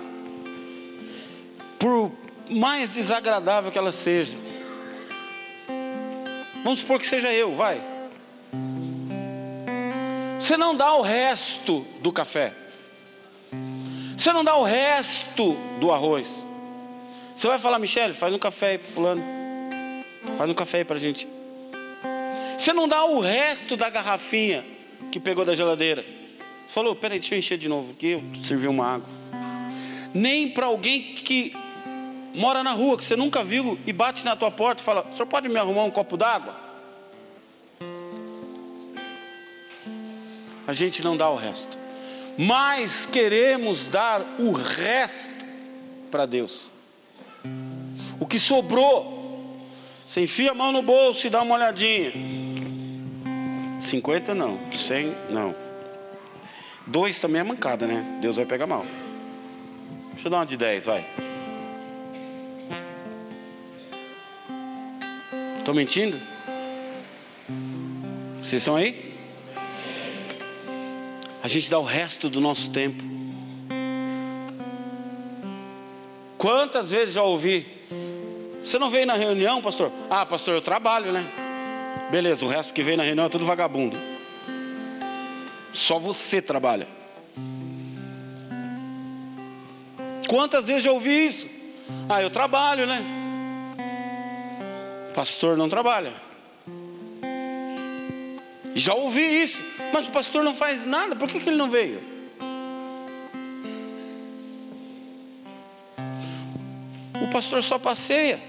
[1.80, 2.12] por
[2.50, 4.36] mais desagradável que ela seja,
[6.64, 7.93] vamos supor que seja eu, vai.
[10.44, 12.54] Você não dá o resto do café,
[14.18, 16.28] você não dá o resto do arroz,
[17.34, 19.24] Você vai falar, Michele, faz um café aí pro fulano.
[20.38, 21.26] Faz um café aí pra gente.
[22.58, 24.66] Você não dá o resto da garrafinha
[25.14, 26.06] que pegou da geladeira.
[26.68, 29.10] Falou, peraí, deixa eu encher de novo aqui, eu servi uma água.
[30.14, 31.54] Nem para alguém que
[32.36, 35.16] mora na rua, que você nunca viu, e bate na tua porta e fala, o
[35.16, 36.63] senhor pode me arrumar um copo d'água?
[40.68, 41.78] A gente não dá o resto.
[42.38, 45.46] Mas queremos dar o resto
[46.10, 46.72] para Deus.
[48.20, 49.60] O que sobrou,
[50.08, 52.12] você enfia a mão no bolso e dá uma olhadinha.
[53.80, 55.56] 50 não, 100 não.
[56.88, 58.20] Dois também é mancada, né?
[58.22, 58.86] Deus vai pegar mal.
[60.14, 61.06] Deixa eu dar uma de 10, vai.
[65.60, 66.20] Estou mentindo?
[68.42, 69.03] Vocês estão aí?
[71.44, 73.04] A gente dá o resto do nosso tempo.
[76.38, 77.68] Quantas vezes já ouvi?
[78.64, 79.92] Você não veio na reunião, pastor?
[80.10, 81.26] Ah, pastor, eu trabalho, né?
[82.10, 83.98] Beleza, o resto que veio na reunião é tudo vagabundo.
[85.74, 86.88] Só você trabalha.
[90.30, 91.46] Quantas vezes já ouvi isso?
[92.08, 93.04] Ah, eu trabalho, né?
[95.14, 96.14] Pastor não trabalha.
[98.76, 99.62] Já ouvi isso,
[99.94, 102.02] mas o pastor não faz nada, por que, que ele não veio?
[107.22, 108.42] O pastor só passeia.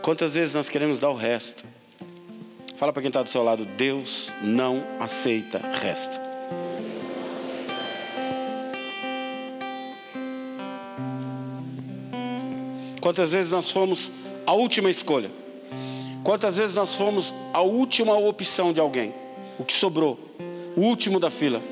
[0.00, 1.66] Quantas vezes nós queremos dar o resto?
[2.76, 6.20] Fala para quem está do seu lado: Deus não aceita resto.
[13.00, 14.12] Quantas vezes nós fomos
[14.46, 15.47] a última escolha?
[16.28, 19.14] Quantas vezes nós fomos a última opção de alguém?
[19.58, 20.20] O que sobrou?
[20.76, 21.62] O último da fila.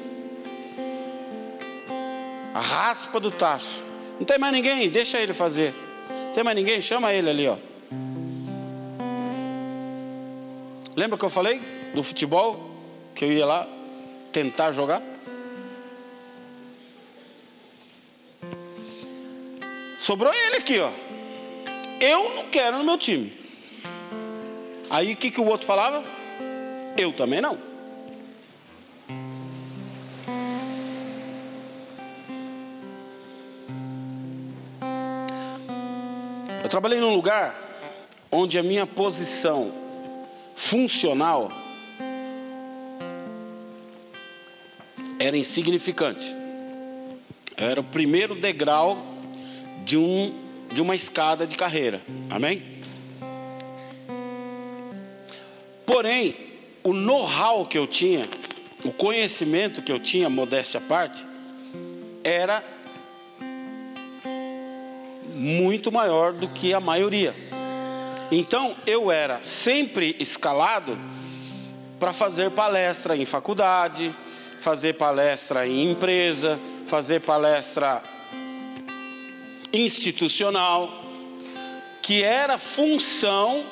[2.55, 3.85] A raspa do tacho.
[4.19, 5.75] Não tem mais ninguém, deixa ele fazer.
[6.09, 7.59] Não tem mais ninguém, chama ele ali, ó.
[10.97, 11.61] Lembra que eu falei
[11.95, 12.71] do futebol?
[13.15, 13.69] Que eu ia lá
[14.33, 15.03] tentar jogar?
[19.99, 20.91] Sobrou ele aqui, ó.
[22.01, 23.46] Eu não quero no meu time.
[24.89, 26.05] Aí o que, que o outro falava?
[26.97, 27.59] Eu também não.
[36.63, 37.55] Eu trabalhei num lugar
[38.31, 39.73] onde a minha posição
[40.55, 41.51] funcional
[45.19, 46.35] era insignificante.
[47.57, 48.99] Era o primeiro degrau
[49.85, 50.35] de, um,
[50.73, 52.01] de uma escada de carreira.
[52.29, 52.76] Amém?
[55.87, 56.35] Porém,
[56.83, 58.29] o know-how que eu tinha,
[58.85, 61.25] o conhecimento que eu tinha, modéstia à parte,
[62.25, 62.63] era
[65.35, 67.35] muito maior do que a maioria.
[68.33, 70.99] Então eu era sempre escalado
[72.01, 74.13] para fazer palestra em faculdade,
[74.61, 76.59] fazer palestra em empresa,
[76.89, 78.03] fazer palestra
[79.73, 80.91] institucional,
[82.03, 83.65] que era função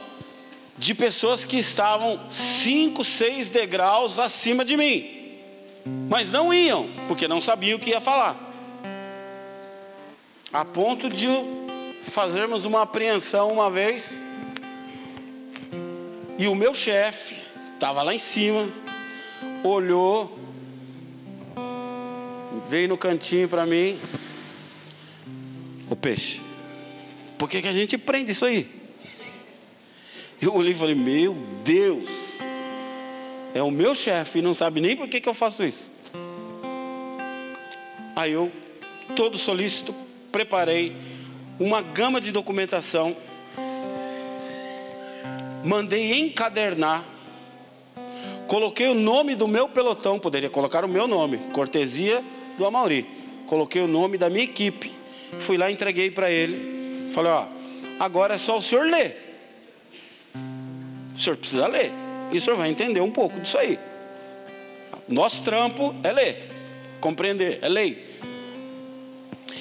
[0.76, 5.38] de pessoas que estavam cinco, seis degraus acima de mim,
[6.08, 8.36] mas não iam, porque não sabiam o que ia falar,
[10.52, 11.28] a ponto de
[12.10, 14.20] fazermos uma apreensão uma vez
[16.38, 17.36] e o meu chefe
[17.74, 18.68] estava lá em cima,
[19.62, 20.38] olhou,
[22.68, 23.98] veio no cantinho para mim.
[25.88, 26.40] O peixe,
[27.38, 28.83] por que, que a gente prende isso aí?
[30.44, 31.34] Eu olhei e falei: Meu
[31.64, 32.10] Deus,
[33.54, 35.90] é o meu chefe e não sabe nem por que, que eu faço isso.
[38.14, 38.52] Aí eu,
[39.16, 39.94] todo solícito,
[40.30, 40.96] preparei
[41.58, 43.16] uma gama de documentação
[45.64, 47.02] mandei encadernar,
[48.46, 52.22] coloquei o nome do meu pelotão, poderia colocar o meu nome, cortesia
[52.58, 53.06] do Amauri.
[53.46, 54.92] Coloquei o nome da minha equipe,
[55.40, 57.12] fui lá entreguei para ele.
[57.12, 57.46] Falei: Ó,
[57.98, 59.23] agora é só o senhor ler.
[61.14, 61.92] O senhor precisa ler,
[62.32, 63.78] e o senhor vai entender um pouco disso aí.
[65.08, 66.50] Nosso trampo é ler,
[67.00, 68.18] compreender, é lei.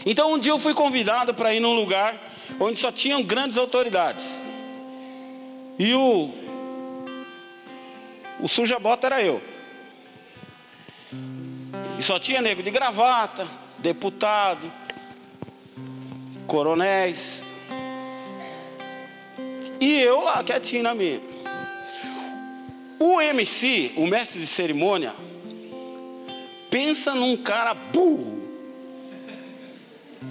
[0.05, 2.15] Então um dia eu fui convidado para ir num lugar
[2.59, 4.43] onde só tinham grandes autoridades.
[5.77, 6.31] E o,
[8.39, 9.41] o suja-bota era eu.
[11.97, 13.47] E só tinha nego de gravata,
[13.79, 14.71] deputado,
[16.47, 17.43] coronéis.
[19.79, 21.32] E eu lá quietinho na minha.
[23.05, 25.13] O MC, o mestre de cerimônia,
[26.69, 28.41] pensa num cara burro.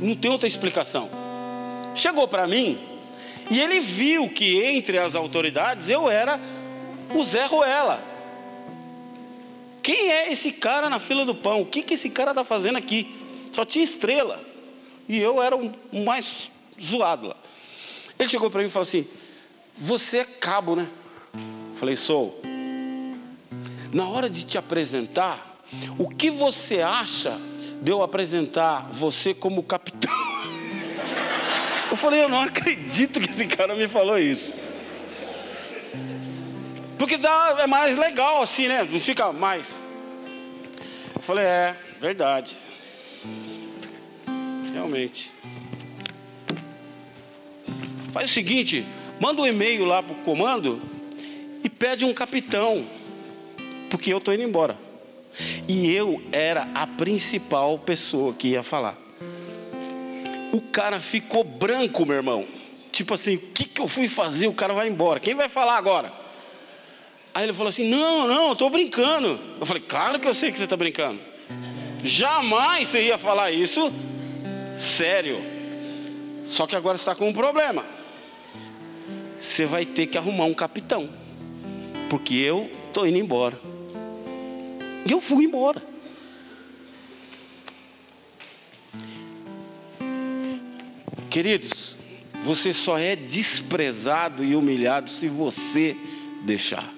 [0.01, 1.11] Não tem outra explicação.
[1.95, 2.79] Chegou para mim
[3.51, 6.41] e ele viu que entre as autoridades eu era
[7.15, 8.03] o Zé Ruela.
[9.83, 11.61] Quem é esse cara na fila do pão?
[11.61, 13.15] O que, que esse cara está fazendo aqui?
[13.53, 14.43] Só tinha estrela.
[15.07, 16.51] E eu era o mais
[16.83, 17.37] zoado lá.
[18.19, 19.07] Ele chegou para mim e falou assim:
[19.77, 20.89] Você é cabo, né?
[21.77, 22.41] Falei, sou.
[23.93, 25.61] Na hora de te apresentar,
[25.99, 27.39] o que você acha
[27.83, 30.11] de eu apresentar você como capitão?
[31.91, 34.51] Eu falei, eu não acredito que esse cara me falou isso.
[36.99, 38.83] Porque dá, é mais legal assim, né?
[38.83, 39.69] Não fica mais.
[41.15, 42.57] Eu falei, é, verdade.
[44.73, 45.31] Realmente.
[48.11, 48.87] Faz o seguinte,
[49.21, 50.81] manda um e-mail lá pro comando
[51.63, 52.87] e pede um capitão.
[53.93, 54.79] Porque eu estou indo embora.
[55.69, 58.97] E eu era a principal pessoa que ia falar.
[60.51, 62.47] O cara ficou branco, meu irmão.
[62.91, 64.47] Tipo assim, o que, que eu fui fazer?
[64.47, 65.21] O cara vai embora.
[65.21, 66.11] Quem vai falar agora?
[67.35, 69.39] Aí ele falou assim: Não, não, eu estou brincando.
[69.61, 71.21] Eu falei: Claro que eu sei que você está brincando.
[72.03, 73.93] Jamais você ia falar isso
[74.79, 75.39] sério.
[76.47, 77.85] Só que agora está com um problema.
[79.39, 81.11] Você vai ter que arrumar um capitão.
[82.09, 83.72] Porque eu estou indo embora.
[85.07, 85.83] E eu fui embora.
[91.31, 91.97] Queridos,
[92.45, 95.97] você só é desprezado e humilhado se você
[96.45, 96.93] deixar.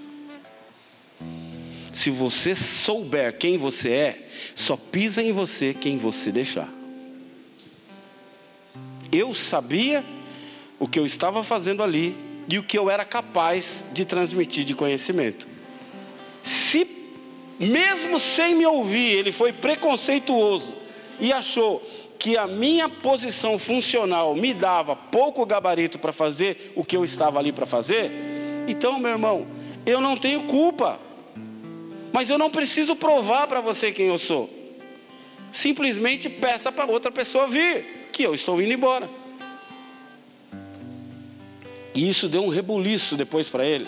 [1.92, 6.68] Se você souber quem você é, só pisa em você quem você deixar.
[9.12, 10.04] Eu sabia
[10.80, 12.16] o que eu estava fazendo ali
[12.48, 15.46] e o que eu era capaz de transmitir de conhecimento.
[16.42, 16.84] Se,
[17.58, 20.74] mesmo sem me ouvir, ele foi preconceituoso
[21.20, 21.82] e achou
[22.18, 27.38] que a minha posição funcional me dava pouco gabarito para fazer o que eu estava
[27.38, 28.10] ali para fazer,
[28.66, 29.46] então, meu irmão,
[29.84, 30.98] eu não tenho culpa.
[32.12, 34.48] Mas eu não preciso provar para você quem eu sou.
[35.52, 39.08] Simplesmente peça para outra pessoa vir, que eu estou indo embora.
[41.94, 43.86] E isso deu um rebuliço depois para ele.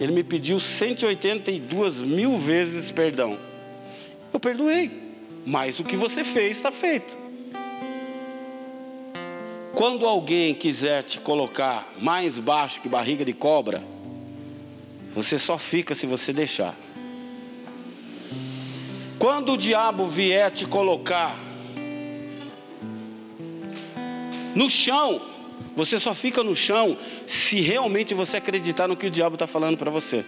[0.00, 3.36] Ele me pediu 182 mil vezes perdão.
[4.32, 5.08] Eu perdoei
[5.48, 7.16] mas o que você fez está feito.
[9.74, 13.82] Quando alguém quiser te colocar mais baixo que barriga de cobra,
[15.14, 16.74] você só fica se você deixar.
[19.18, 21.34] Quando o diabo vier te colocar
[24.54, 25.20] no chão,
[25.78, 29.78] você só fica no chão se realmente você acreditar no que o diabo está falando
[29.78, 30.24] para você.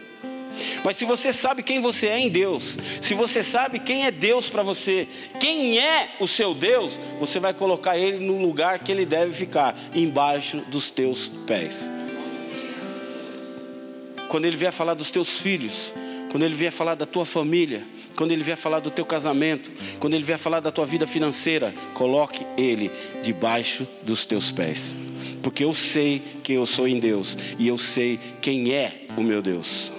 [0.85, 4.49] Mas se você sabe quem você é em Deus, se você sabe quem é Deus
[4.49, 5.09] para você,
[5.41, 9.77] quem é o seu Deus, você vai colocar ele no lugar que ele deve ficar,
[9.93, 11.91] embaixo dos teus pés.
[14.29, 15.93] Quando ele vier falar dos teus filhos,
[16.31, 17.85] quando ele vier falar da tua família,
[18.17, 21.75] quando ele vier falar do teu casamento, quando ele vier falar da tua vida financeira,
[21.93, 22.89] coloque ele
[23.21, 24.95] debaixo dos teus pés.
[25.43, 29.41] Porque eu sei quem eu sou em Deus e eu sei quem é o meu
[29.41, 29.91] Deus.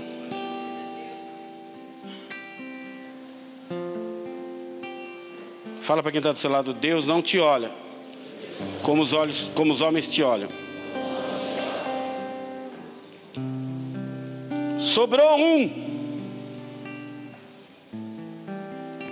[5.81, 7.71] Fala para quem está do seu lado, Deus não te olha
[8.83, 10.49] como os olhos, como os homens te olham.
[14.79, 15.91] Sobrou um.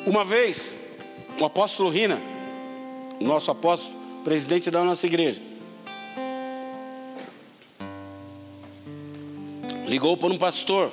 [0.05, 0.77] Uma vez,
[1.39, 2.19] o apóstolo Rina,
[3.19, 5.41] nosso apóstolo, presidente da nossa igreja,
[9.90, 10.92] ligou para um pastor.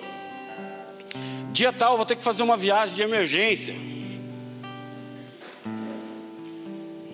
[1.52, 3.74] Dia tal, vou ter que fazer uma viagem de emergência.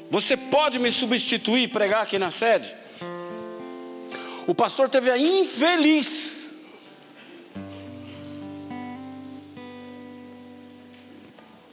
[0.09, 2.73] Você pode me substituir e pregar aqui na sede?
[4.47, 6.41] O pastor teve a infeliz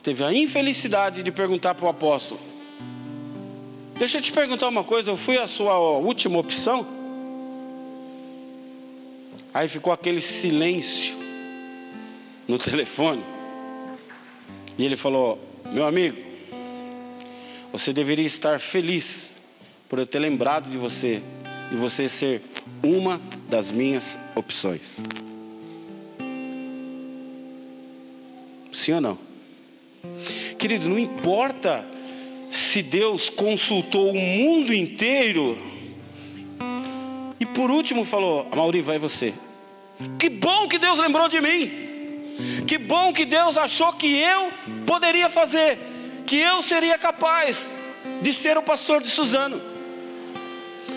[0.01, 2.39] teve a infelicidade de perguntar para o apóstolo:
[3.95, 6.98] Deixa eu te perguntar uma coisa, eu fui a sua última opção?
[9.53, 11.17] Aí ficou aquele silêncio
[12.47, 13.23] no telefone.
[14.77, 15.39] E ele falou:
[15.71, 16.17] Meu amigo,
[17.71, 19.33] você deveria estar feliz
[19.87, 21.21] por eu ter lembrado de você
[21.71, 22.41] e você ser
[22.83, 25.01] uma das minhas opções.
[28.71, 29.17] Sim ou não?
[30.57, 31.85] Querido, não importa
[32.51, 35.57] se Deus consultou o mundo inteiro
[37.39, 39.33] e por último falou: Mauri, vai você.
[40.17, 42.65] Que bom que Deus lembrou de mim.
[42.67, 44.51] Que bom que Deus achou que eu
[44.85, 45.77] poderia fazer,
[46.25, 47.69] que eu seria capaz
[48.21, 49.61] de ser o pastor de Suzano.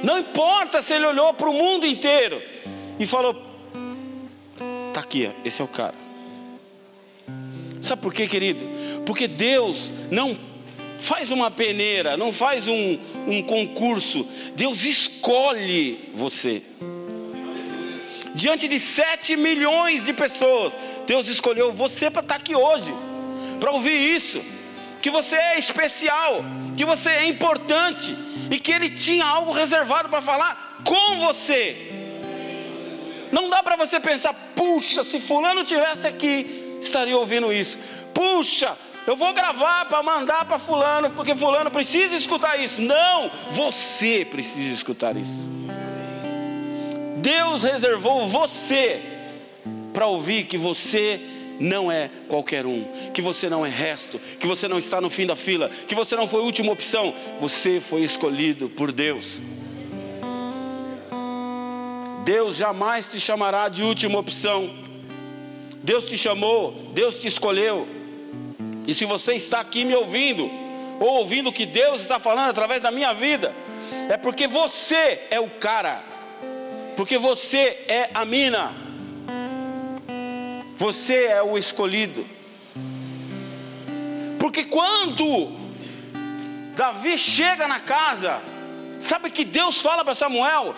[0.02, 2.40] Não importa se ele olhou para o mundo inteiro
[2.98, 3.34] e falou:
[4.92, 5.94] tá aqui, esse é o cara.
[7.80, 8.60] Sabe por quê, querido?
[9.04, 10.38] Porque Deus não
[11.02, 14.26] faz uma peneira, não faz um, um concurso.
[14.54, 16.62] Deus escolhe você.
[18.34, 20.72] Diante de sete milhões de pessoas,
[21.06, 22.94] Deus escolheu você para estar aqui hoje,
[23.60, 24.40] para ouvir isso.
[25.02, 26.44] Que você é especial,
[26.76, 28.16] que você é importante
[28.50, 31.88] e que Ele tinha algo reservado para falar com você.
[33.32, 37.78] Não dá para você pensar, puxa, se Fulano tivesse aqui, estaria ouvindo isso.
[38.14, 38.76] Puxa,
[39.06, 42.80] eu vou gravar para mandar para Fulano, porque Fulano precisa escutar isso.
[42.80, 45.50] Não, você precisa escutar isso.
[47.18, 49.00] Deus reservou você
[49.92, 51.20] para ouvir que você
[51.60, 55.26] não é qualquer um, que você não é resto, que você não está no fim
[55.26, 59.42] da fila, que você não foi última opção, você foi escolhido por Deus.
[62.24, 64.70] Deus jamais te chamará de última opção.
[65.82, 68.01] Deus te chamou, Deus te escolheu.
[68.86, 70.50] E se você está aqui me ouvindo,
[71.00, 73.54] ou ouvindo o que Deus está falando através da minha vida,
[74.08, 76.12] é porque você é o cara
[76.96, 78.74] porque você é a mina,
[80.76, 82.26] você é o escolhido.
[84.38, 85.50] Porque quando
[86.76, 88.42] Davi chega na casa,
[89.00, 90.74] sabe que Deus fala para Samuel: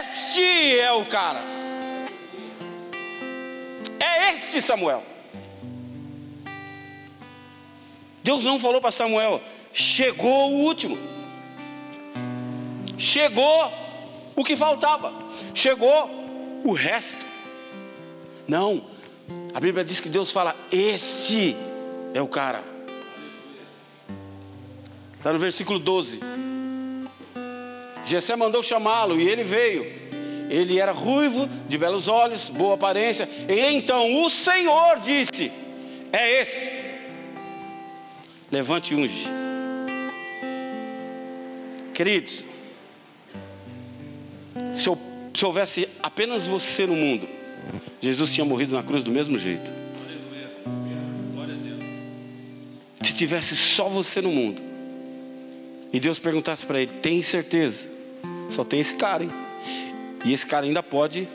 [0.00, 1.40] Este é o cara,
[4.00, 5.11] é este Samuel.
[8.22, 9.40] Deus não falou para Samuel:
[9.72, 10.98] Chegou o último,
[12.96, 13.72] chegou
[14.34, 15.22] o que faltava
[15.54, 16.10] chegou
[16.64, 17.26] o resto.
[18.46, 18.84] Não,
[19.54, 21.56] a Bíblia diz que Deus fala: Esse
[22.14, 22.62] é o cara.
[25.16, 26.20] Está no versículo 12.
[28.04, 30.02] Jessé mandou chamá-lo e ele veio.
[30.50, 33.28] Ele era ruivo, de belos olhos, boa aparência.
[33.48, 35.52] E então o Senhor disse:
[36.12, 36.81] É esse.
[38.52, 39.26] Levante e unge.
[41.94, 42.44] Queridos,
[44.74, 44.98] se eu
[45.34, 47.26] se houvesse apenas você no mundo,
[47.98, 49.72] Jesus tinha morrido na cruz do mesmo jeito.
[53.00, 54.62] Se tivesse só você no mundo,
[55.90, 57.90] e Deus perguntasse para ele: Tem certeza?
[58.50, 59.30] Só tem esse cara, hein?
[60.26, 61.26] E esse cara ainda pode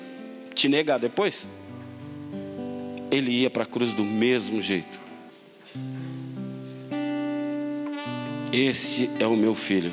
[0.53, 1.47] te negar depois.
[3.09, 5.06] Ele ia para a cruz do mesmo jeito.
[8.51, 9.91] Este é o meu filho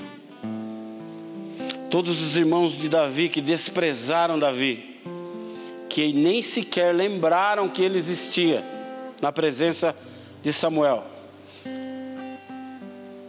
[1.95, 4.99] todos os irmãos de Davi que desprezaram Davi,
[5.89, 8.65] que nem sequer lembraram que ele existia
[9.23, 9.97] na presença
[10.43, 11.05] de Samuel.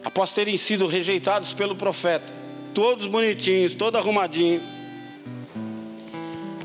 [0.03, 2.25] Após terem sido rejeitados pelo profeta,
[2.73, 4.63] todos bonitinhos, todo arrumadinho,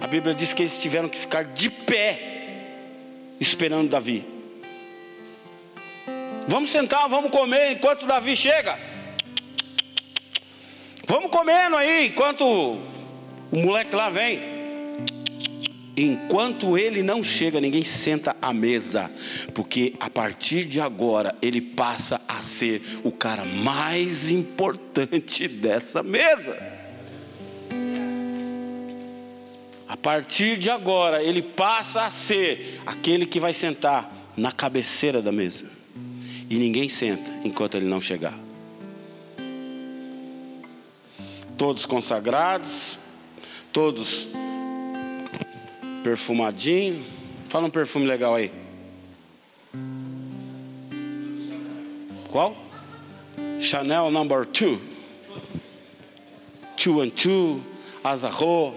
[0.01, 2.65] a Bíblia diz que eles tiveram que ficar de pé
[3.39, 4.25] esperando Davi.
[6.51, 8.76] Vamos sentar, vamos comer enquanto Davi chega.
[11.07, 14.40] Vamos comendo aí, enquanto o moleque lá vem.
[15.96, 19.09] Enquanto ele não chega, ninguém senta à mesa,
[19.55, 26.59] porque a partir de agora ele passa a ser o cara mais importante dessa mesa.
[29.86, 35.30] A partir de agora ele passa a ser aquele que vai sentar na cabeceira da
[35.30, 35.78] mesa,
[36.51, 38.36] e ninguém senta enquanto ele não chegar.
[41.61, 42.98] todos consagrados,
[43.70, 44.26] todos
[46.03, 47.05] perfumadinho.
[47.51, 48.51] Fala um perfume legal aí.
[52.30, 52.57] Qual?
[53.61, 54.80] Chanel number two.
[56.78, 57.61] Two and two.
[58.03, 58.72] Azarro.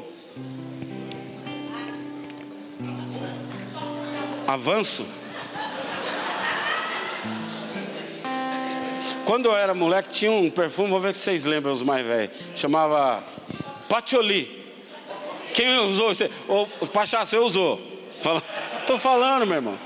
[4.46, 5.06] Avanço.
[9.26, 12.36] Quando eu era moleque, tinha um perfume, vou ver se vocês lembram, os mais velhos.
[12.56, 13.24] Chamava
[13.88, 14.64] Patchouli.
[15.54, 16.12] Quem usou?
[16.82, 17.80] O Pachá, usou?
[18.82, 19.80] Estou falando, meu irmão.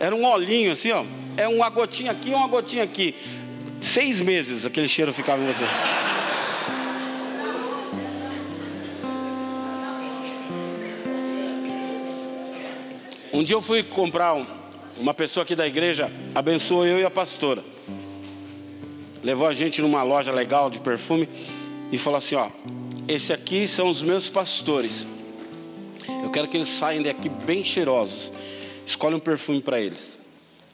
[0.00, 1.04] Era um olhinho assim, ó.
[1.36, 3.14] É uma gotinha aqui, uma gotinha aqui.
[3.80, 5.64] Seis meses aquele cheiro ficava em você.
[13.32, 14.44] Um dia eu fui comprar um,
[14.96, 17.62] uma pessoa aqui da igreja, abençoou eu e a pastora
[19.28, 21.28] levou a gente numa loja legal de perfume
[21.92, 22.48] e falou assim: Ó,
[23.06, 25.06] esse aqui são os meus pastores.
[26.24, 28.32] Eu quero que eles saiam daqui bem cheirosos,
[28.86, 30.18] escolhe um perfume para eles.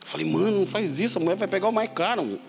[0.01, 2.23] Eu falei, mano, não faz isso, a mulher vai pegar o mais caro.
[2.23, 2.39] Meu.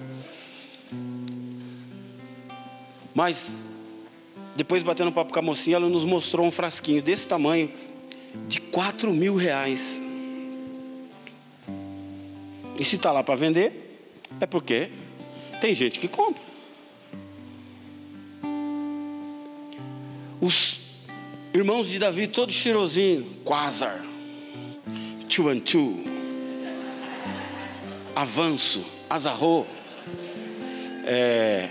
[3.13, 3.57] Mas,
[4.55, 7.69] depois batendo papo com a mocinha, ela nos mostrou um frasquinho desse tamanho,
[8.47, 10.01] de 4 mil reais.
[12.79, 13.99] E se está lá para vender,
[14.41, 14.91] é porque
[15.61, 16.43] tem gente que compra.
[20.41, 20.81] Os
[21.55, 24.05] irmãos de Davi, todos cheirosinhos, Quasar,
[25.29, 26.05] Chuanchu,
[28.15, 29.67] Avanço, Azarro,
[31.05, 31.71] é,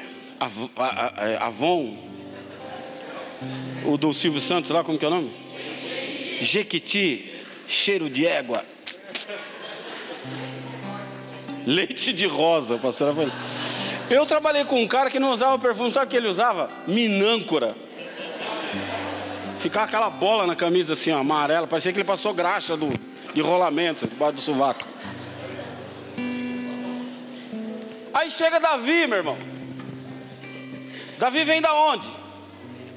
[1.18, 1.98] é, Avon,
[3.86, 5.32] o do Silvio Santos lá, como que é o nome?
[6.42, 7.32] Jequiti,
[7.68, 8.66] cheiro de égua.
[11.66, 13.32] Leite de rosa, pastora falou.
[14.10, 16.70] Eu trabalhei com um cara que não usava perfume, sabe o que ele usava?
[16.88, 17.76] Minâncora.
[19.60, 22.94] Ficava aquela bola na camisa assim, ó, amarela, parecia que ele passou graxa do,
[23.34, 24.86] de rolamento debaixo do sovaco.
[28.14, 29.38] Aí chega Davi, meu irmão.
[31.18, 32.08] Davi vem da onde?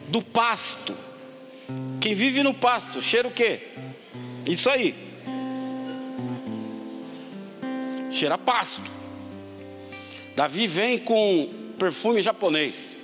[0.08, 0.94] Do pasto.
[2.00, 3.68] Quem vive no pasto, cheira o quê?
[4.46, 4.94] Isso aí.
[8.10, 8.97] Cheira pasto.
[10.38, 12.94] Davi vem com perfume japonês.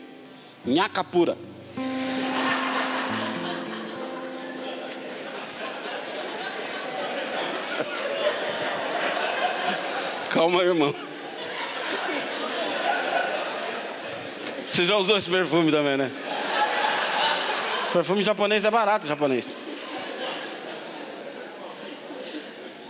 [0.65, 1.37] Nhakapura.
[10.31, 10.95] Calma, irmão.
[14.71, 16.13] Você já usou esse perfume também, né?
[17.93, 19.57] Perfume japonês é barato, japonês.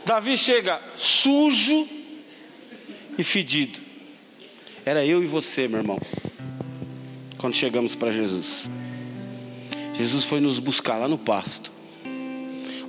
[0.05, 1.89] Davi chega sujo
[3.17, 3.84] e fedido.
[4.85, 6.01] Era eu e você, meu irmão.
[7.39, 8.69] Quando chegamos para Jesus.
[9.95, 11.71] Jesus foi nos buscar lá no pasto,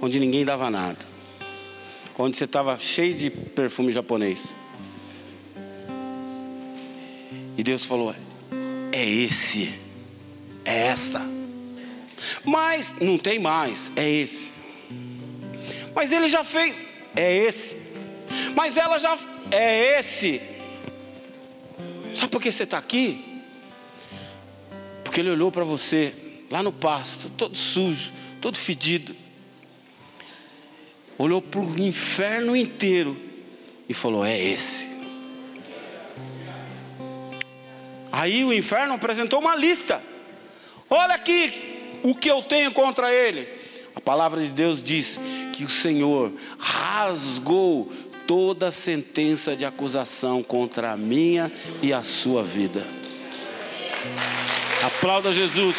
[0.02, 1.16] onde ninguém dava nada
[2.18, 4.56] onde você estava cheio de perfume japonês.
[7.58, 8.16] E Deus falou:
[8.92, 9.74] é esse,
[10.64, 11.22] é essa.
[12.44, 14.54] Mas não tem mais, é esse.
[15.94, 16.76] Mas ele já fez,
[17.16, 17.76] é esse.
[18.56, 19.18] Mas ela já,
[19.52, 20.42] é esse.
[22.16, 23.44] Sabe por que você está aqui?
[25.04, 26.14] Porque ele olhou para você
[26.50, 28.12] lá no pasto, todo sujo,
[28.42, 29.16] todo fedido
[31.18, 33.18] olhou para o inferno inteiro
[33.88, 34.96] e falou: É esse.
[38.12, 40.02] Aí o inferno apresentou uma lista.
[40.90, 43.48] Olha aqui o que eu tenho contra ele.
[43.94, 45.20] A palavra de Deus diz
[45.54, 47.92] que o Senhor rasgou
[48.28, 51.52] toda sentença de acusação contra a minha
[51.82, 52.86] e a sua vida.
[54.84, 55.76] Aplauda Jesus.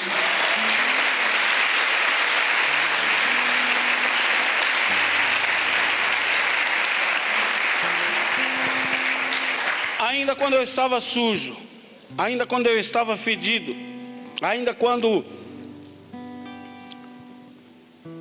[10.07, 11.57] ainda quando eu estava sujo,
[12.17, 13.75] ainda quando eu estava fedido,
[14.41, 15.25] ainda quando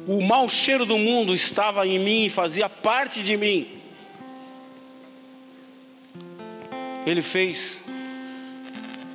[0.08, 3.68] o mau cheiro do mundo estava em mim e fazia parte de mim,
[7.06, 7.84] ele fez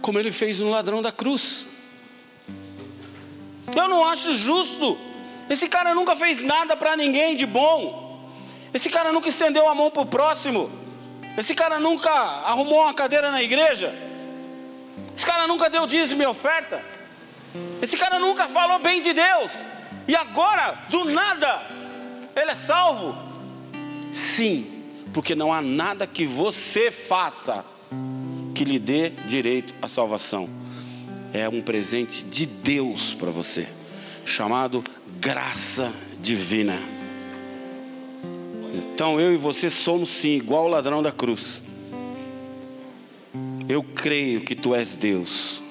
[0.00, 1.66] como ele fez no ladrão da cruz.
[3.76, 4.98] Eu não acho justo.
[5.48, 8.30] Esse cara nunca fez nada para ninguém de bom.
[8.72, 10.70] Esse cara nunca estendeu a mão para o próximo.
[11.36, 13.94] Esse cara nunca arrumou uma cadeira na igreja.
[15.16, 16.82] Esse cara nunca deu dízimo e oferta.
[17.82, 19.52] Esse cara nunca falou bem de Deus.
[20.08, 21.62] E agora, do nada,
[22.34, 23.16] ele é salvo.
[24.12, 27.64] Sim, porque não há nada que você faça
[28.60, 30.46] que lhe dê direito à salvação.
[31.32, 33.66] É um presente de Deus para você,
[34.22, 34.84] chamado
[35.18, 35.90] graça
[36.20, 36.78] divina.
[38.74, 41.62] Então eu e você somos sim igual o ladrão da cruz.
[43.66, 45.62] Eu creio que tu és Deus.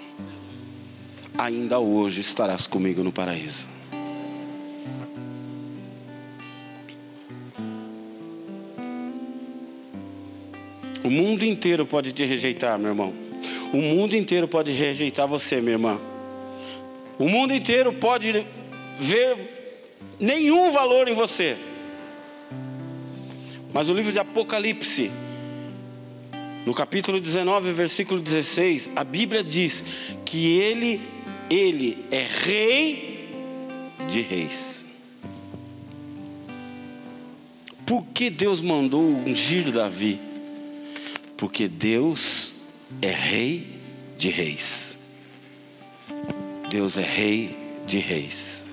[1.37, 3.68] Ainda hoje estarás comigo no paraíso.
[11.03, 13.13] O mundo inteiro pode te rejeitar, meu irmão.
[13.73, 15.99] O mundo inteiro pode rejeitar você, minha irmã.
[17.17, 18.45] O mundo inteiro pode
[18.99, 19.37] ver
[20.19, 21.57] nenhum valor em você.
[23.73, 25.11] Mas o livro de Apocalipse,
[26.65, 29.83] no capítulo 19, versículo 16, a Bíblia diz
[30.25, 31.01] que ele,
[31.49, 33.29] ele é rei
[34.09, 34.85] de reis.
[37.85, 40.28] Por que Deus mandou ungir Davi?
[41.39, 42.51] Porque Deus
[43.01, 43.79] é rei
[44.17, 44.97] de reis.
[46.69, 48.65] Deus é rei de reis.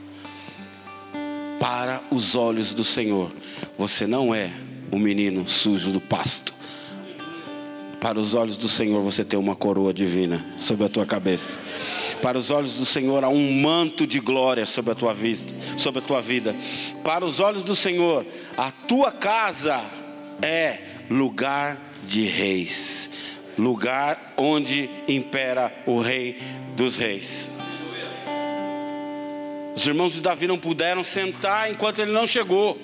[1.61, 3.33] Para os olhos do Senhor,
[3.79, 4.51] você não é
[4.91, 6.53] o menino sujo do pasto.
[8.01, 11.61] Para os olhos do Senhor você tem uma coroa divina sobre a tua cabeça.
[12.21, 16.01] Para os olhos do Senhor há um manto de glória sobre a tua vida, sobre
[16.01, 16.55] a tua vida.
[17.05, 19.85] Para os olhos do Senhor, a tua casa
[20.43, 23.11] é lugar de reis,
[23.59, 26.39] lugar onde impera o rei
[26.77, 27.51] dos reis.
[29.77, 32.81] Os irmãos de Davi não puderam sentar enquanto ele não chegou.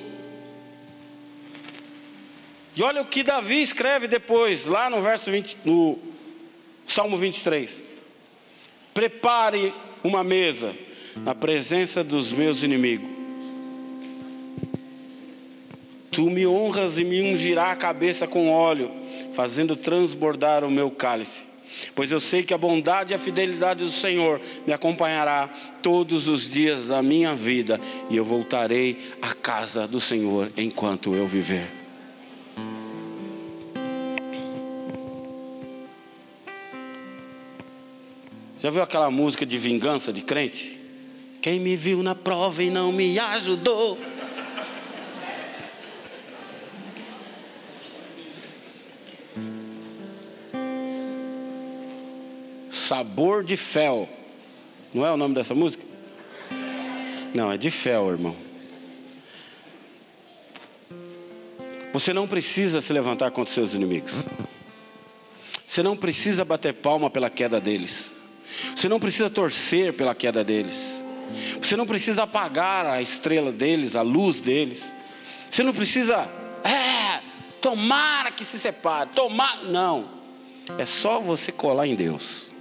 [2.77, 5.99] E olha o que Davi escreve depois, lá no verso 20, no
[6.87, 7.83] Salmo 23.
[8.93, 9.73] Prepare
[10.05, 10.75] uma mesa
[11.17, 13.09] na presença dos meus inimigos.
[16.11, 18.91] Tu me honras e me ungirá a cabeça com óleo,
[19.35, 21.53] fazendo transbordar o meu cálice
[21.95, 25.49] pois eu sei que a bondade e a fidelidade do Senhor me acompanhará
[25.83, 27.81] todos os dias da minha vida,
[28.11, 31.71] e eu voltarei à casa do Senhor enquanto eu viver.
[38.61, 40.79] Já viu aquela música de vingança de crente?
[41.41, 43.99] Quem me viu na prova e não me ajudou.
[52.83, 54.09] Sabor de Fel.
[54.93, 55.85] Não é o nome dessa música?
[57.33, 58.37] Não, é de Fel, irmão.
[61.93, 64.27] Você não precisa se levantar contra seus inimigos.
[65.67, 68.13] Você não precisa bater palma pela queda deles.
[68.75, 71.01] Você não precisa torcer pela queda deles.
[71.63, 74.93] Você não precisa apagar a estrela deles, a luz deles.
[75.49, 76.29] Você não precisa,
[76.65, 77.21] é,
[77.61, 79.65] tomara que se separe, tomar.
[79.65, 80.11] Não.
[80.79, 82.52] É só você colar em Deus.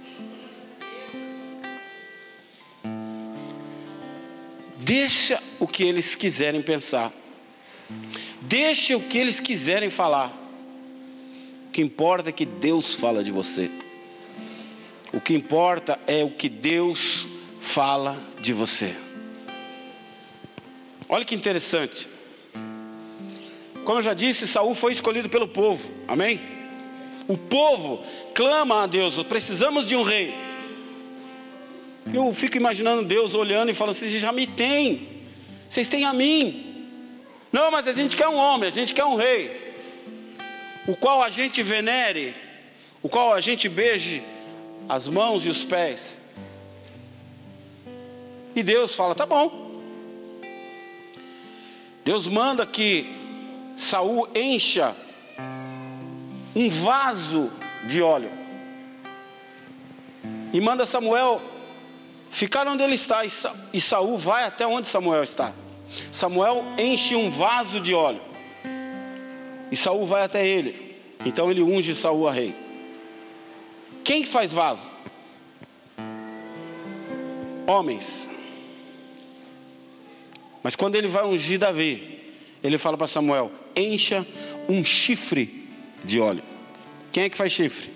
[4.82, 7.12] Deixa o que eles quiserem pensar.
[8.40, 10.32] Deixa o que eles quiserem falar.
[11.68, 13.70] O que importa é que Deus fala de você.
[15.12, 17.26] O que importa é o que Deus
[17.60, 18.94] fala de você.
[21.08, 22.08] Olha que interessante.
[23.84, 25.88] Como eu já disse, Saul foi escolhido pelo povo.
[26.08, 26.40] Amém?
[27.28, 28.04] O povo
[28.34, 30.34] clama a Deus, precisamos de um rei.
[32.12, 35.22] Eu fico imaginando Deus olhando e falando: vocês já me têm,
[35.68, 36.88] vocês têm a mim.
[37.52, 39.74] Não, mas a gente quer um homem, a gente quer um rei,
[40.86, 42.34] o qual a gente venere,
[43.02, 44.22] o qual a gente beije
[44.88, 46.20] as mãos e os pés.
[48.56, 49.70] E Deus fala: tá bom.
[52.04, 53.06] Deus manda que
[53.76, 54.96] Saul encha
[56.54, 57.50] um vaso
[57.88, 58.30] de óleo.
[60.52, 61.40] E manda Samuel
[62.32, 63.22] ficar onde ele está,
[63.72, 65.52] e Saul vai até onde Samuel está.
[66.10, 68.22] Samuel enche um vaso de óleo.
[69.70, 70.96] E Saul vai até ele.
[71.24, 72.54] Então ele unge Saul a rei.
[74.02, 74.90] Quem faz vaso?
[77.66, 78.28] Homens.
[80.62, 82.20] Mas quando ele vai ungir Davi,
[82.62, 84.26] ele fala para Samuel: encha
[84.68, 85.68] um chifre
[86.02, 86.42] de óleo.
[87.12, 87.90] Quem é que faz chifre?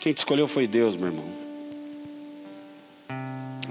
[0.00, 1.43] Quem te escolheu foi Deus, meu irmão.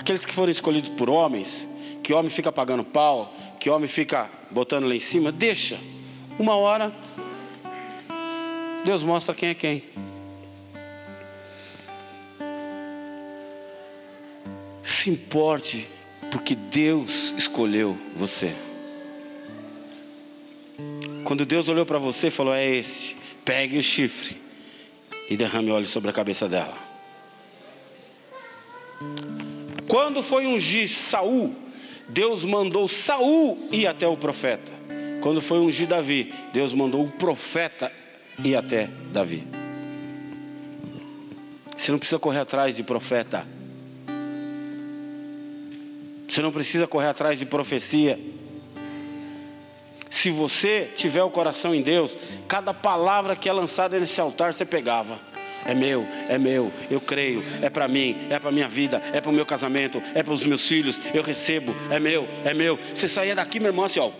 [0.04, 1.66] Aqueles que foram escolhidos por homens,
[2.04, 5.80] que homem fica pagando pau, que homem fica botando lá em cima, deixa.
[6.38, 6.91] Uma hora,
[8.84, 9.82] Deus mostra quem é quem.
[14.84, 15.88] Se importe,
[16.30, 18.54] porque Deus escolheu você.
[21.24, 24.36] Quando Deus olhou para você e falou: É esse, pegue o chifre
[25.30, 26.78] e derrame óleo sobre a cabeça dela.
[29.93, 31.53] Quando foi ungir Saul,
[32.09, 34.71] Deus mandou Saul ir até o profeta.
[35.21, 37.91] Quando foi ungir Davi, Deus mandou o profeta
[38.43, 39.47] ir até Davi.
[41.77, 43.45] Você não precisa correr atrás de profeta.
[46.27, 48.19] Você não precisa correr atrás de profecia.
[50.09, 52.17] Se você tiver o coração em Deus,
[52.47, 55.21] cada palavra que é lançada nesse altar você pegava.
[55.66, 59.30] É meu, é meu, eu creio, é para mim, é para minha vida, é para
[59.30, 62.78] o meu casamento, é para os meus filhos, eu recebo, é meu, é meu.
[62.93, 64.11] Você saía daqui, meu irmão, assim, ó.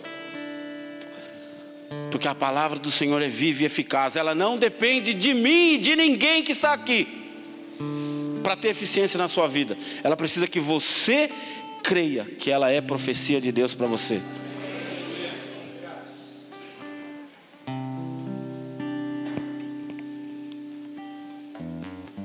[2.10, 5.78] Porque a palavra do Senhor é viva e eficaz, ela não depende de mim e
[5.78, 7.22] de ninguém que está aqui.
[8.42, 11.30] Para ter eficiência na sua vida, ela precisa que você
[11.82, 14.20] creia que ela é profecia de Deus para você.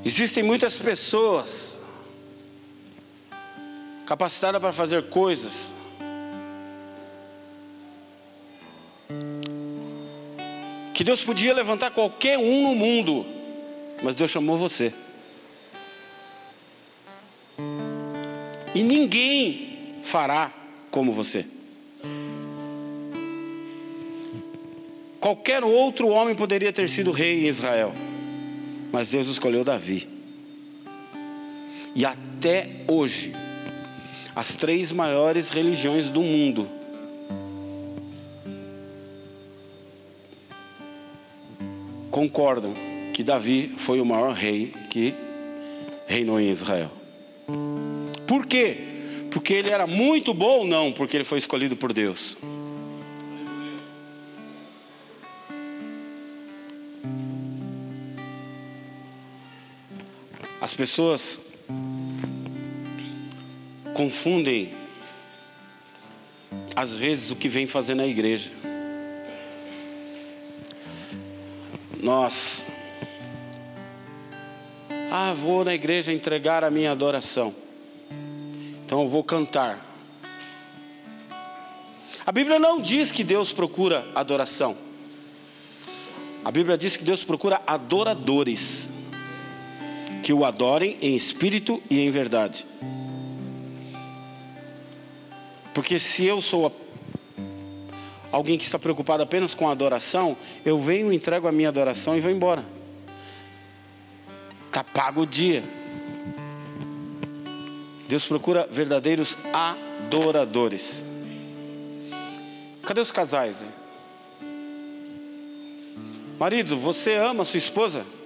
[0.10, 1.78] Existem muitas pessoas
[4.08, 5.72] capacitadas para fazer coisas,
[10.96, 13.24] que Deus podia levantar qualquer um no mundo,
[14.02, 14.92] mas Deus chamou você.
[18.74, 20.52] E ninguém fará
[20.90, 21.46] como você.
[25.20, 27.94] Qualquer outro homem poderia ter sido rei em Israel
[28.92, 30.08] mas Deus escolheu Davi.
[31.96, 33.34] E até hoje,
[34.36, 36.70] as três maiores religiões do mundo
[42.12, 42.74] concordam
[43.14, 45.14] que Davi foi o maior rei que
[46.08, 46.92] reinou em Israel.
[48.28, 48.78] Por quê?
[49.32, 50.92] Porque ele era muito bom não?
[50.92, 52.38] Porque ele foi escolhido por Deus.
[60.70, 61.40] As pessoas
[63.96, 64.72] confundem,
[66.76, 68.52] às vezes, o que vem fazendo na igreja.
[72.00, 72.64] Nós,
[75.12, 77.56] ah, vou na igreja entregar a minha adoração,
[78.86, 79.84] então eu vou cantar.
[82.24, 84.78] A Bíblia não diz que Deus procura adoração.
[86.46, 88.88] A Bíblia diz que Deus procura adoradores
[90.30, 92.64] que o adorem em espírito e em verdade.
[95.74, 96.72] Porque se eu sou
[98.32, 102.22] alguém que está preocupado apenas com a adoração, eu venho, entrego a minha adoração e
[102.22, 102.64] vou embora.
[104.68, 105.64] Está pago o dia.
[108.08, 111.04] Deus procura verdadeiros adoradores.
[112.84, 113.64] Cadê os casais?
[113.64, 113.70] Hein?
[116.38, 118.19] Marido, você ama sua esposa?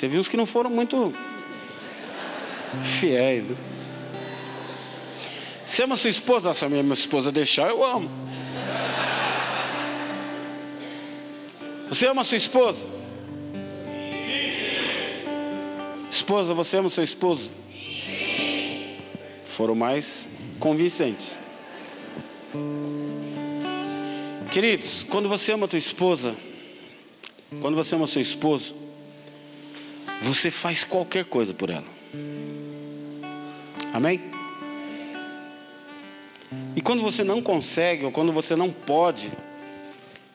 [0.00, 1.12] Você viu os que não foram muito
[2.82, 3.50] fiéis.
[3.50, 3.56] Né?
[5.66, 6.54] Você ama sua esposa?
[6.54, 8.10] Se a minha esposa deixar, eu amo.
[11.90, 12.82] Você ama sua esposa?
[16.10, 17.50] Esposa, você ama seu esposo?
[19.54, 20.26] Foram mais
[20.58, 21.38] convincentes.
[24.50, 26.34] Queridos, quando você ama tua esposa,
[27.60, 28.79] quando você ama seu esposo,
[30.22, 31.86] você faz qualquer coisa por ela.
[33.92, 34.20] Amém?
[36.76, 39.30] E quando você não consegue, ou quando você não pode,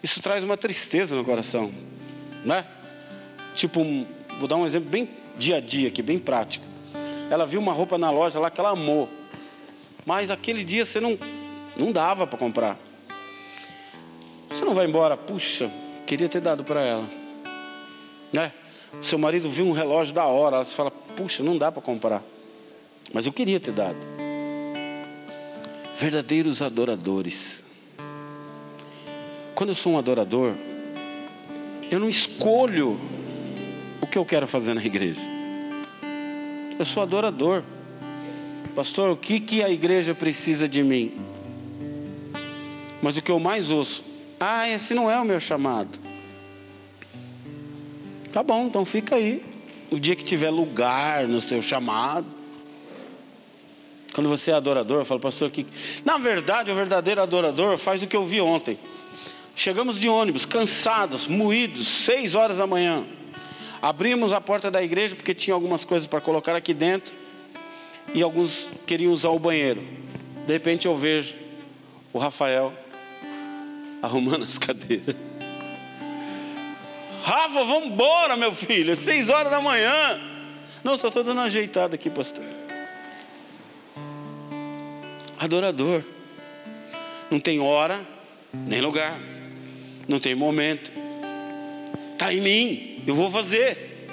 [0.01, 1.73] isso traz uma tristeza no coração,
[2.43, 2.65] né?
[3.53, 3.83] Tipo,
[4.39, 6.65] vou dar um exemplo bem dia a dia aqui, bem prático.
[7.29, 9.09] Ela viu uma roupa na loja lá que ela amou,
[10.05, 11.17] mas aquele dia você não,
[11.75, 12.77] não dava para comprar.
[14.49, 15.69] Você não vai embora, puxa,
[16.05, 17.09] queria ter dado para ela,
[18.31, 18.53] né?
[19.01, 22.23] Seu marido viu um relógio da hora, você fala, puxa, não dá para comprar.
[23.13, 23.97] Mas eu queria ter dado.
[25.99, 27.63] Verdadeiros adoradores.
[29.53, 30.53] Quando eu sou um adorador,
[31.89, 32.99] eu não escolho
[34.01, 35.21] o que eu quero fazer na igreja.
[36.77, 37.63] Eu sou adorador.
[38.75, 41.13] Pastor, o que, que a igreja precisa de mim?
[43.01, 44.03] Mas o que eu mais ouço,
[44.39, 46.04] ah, esse não é o meu chamado.
[48.35, 49.41] Tá bom, então fica aí.
[49.89, 52.27] O dia que tiver lugar no seu chamado.
[54.13, 55.65] Quando você é adorador, eu falo, pastor, que.
[56.03, 58.77] Na verdade, o verdadeiro adorador faz o que eu vi ontem.
[59.55, 63.05] Chegamos de ônibus, cansados, moídos, seis horas da manhã.
[63.81, 67.13] Abrimos a porta da igreja porque tinha algumas coisas para colocar aqui dentro.
[68.13, 69.81] E alguns queriam usar o banheiro.
[70.45, 71.35] De repente eu vejo
[72.11, 72.73] o Rafael
[74.01, 75.15] arrumando as cadeiras.
[77.25, 80.21] Rafa, vamos embora, meu filho, seis horas da manhã.
[80.83, 82.45] Não, só estou dando uma ajeitada aqui, pastor.
[85.39, 86.03] Adorador.
[87.31, 87.99] Não tem hora,
[88.53, 89.17] nem lugar.
[90.07, 90.91] Não tem momento.
[92.13, 94.07] Está em mim, eu vou fazer.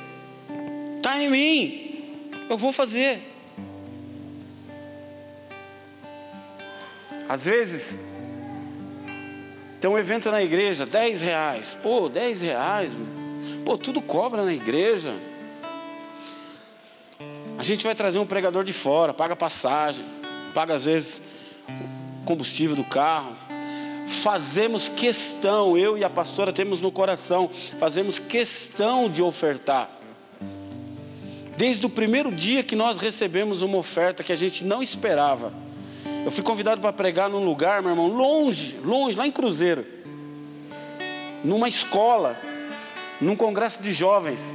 [0.97, 3.21] Está em mim, eu vou fazer.
[7.29, 7.99] Às vezes,
[9.83, 11.77] tem um evento na igreja, 10 reais.
[11.83, 12.93] Pô, 10 reais.
[13.65, 15.13] Pô, tudo cobra na igreja.
[17.59, 20.05] A gente vai trazer um pregador de fora, paga passagem,
[20.55, 21.21] paga às vezes
[22.25, 23.35] combustível do carro.
[24.23, 29.91] Fazemos questão, eu e a pastora temos no coração, fazemos questão de ofertar.
[31.57, 35.53] Desde o primeiro dia que nós recebemos uma oferta que a gente não esperava,
[36.25, 39.85] eu fui convidado para pregar num lugar, meu irmão, longe, longe, lá em Cruzeiro.
[41.43, 42.37] Numa escola,
[43.21, 44.55] num congresso de jovens.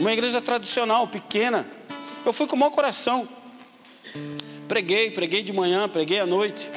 [0.00, 1.66] Uma igreja tradicional, pequena.
[2.24, 3.28] Eu fui com o maior coração.
[4.66, 6.70] Preguei, preguei de manhã, preguei à noite.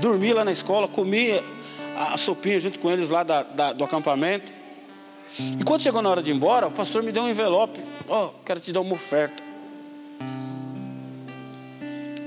[0.00, 1.40] Dormi lá na escola, comi
[1.96, 4.52] a sopinha junto com eles lá da, da, do acampamento.
[5.38, 7.80] E quando chegou na hora de ir embora, o pastor me deu um envelope.
[8.08, 9.42] Ó, oh, quero te dar uma oferta.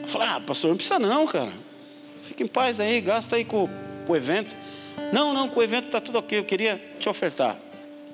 [0.08, 1.51] Eu falei, ah, pastor, não precisa não, cara.
[2.24, 3.68] Fica em paz aí, gasta aí com,
[4.05, 4.55] com o evento.
[5.12, 6.39] Não, não, com o evento está tudo ok.
[6.39, 7.58] Eu queria te ofertar.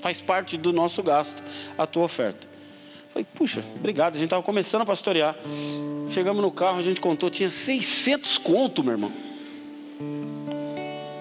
[0.02, 1.44] Faz parte do nosso gasto
[1.78, 2.48] a tua oferta.
[3.12, 4.16] Falei, puxa, obrigado.
[4.16, 5.36] A gente estava começando a pastorear.
[6.10, 9.14] Chegamos no carro, a gente contou, tinha 600 conto, meu irmão.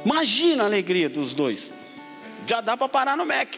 [0.07, 1.71] Imagina a alegria dos dois.
[2.47, 3.57] Já dá para parar no Mac.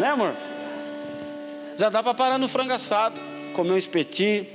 [0.00, 0.34] né, amor?
[1.78, 3.20] Já dá para parar no frango assado,
[3.56, 4.46] comer um espetinho.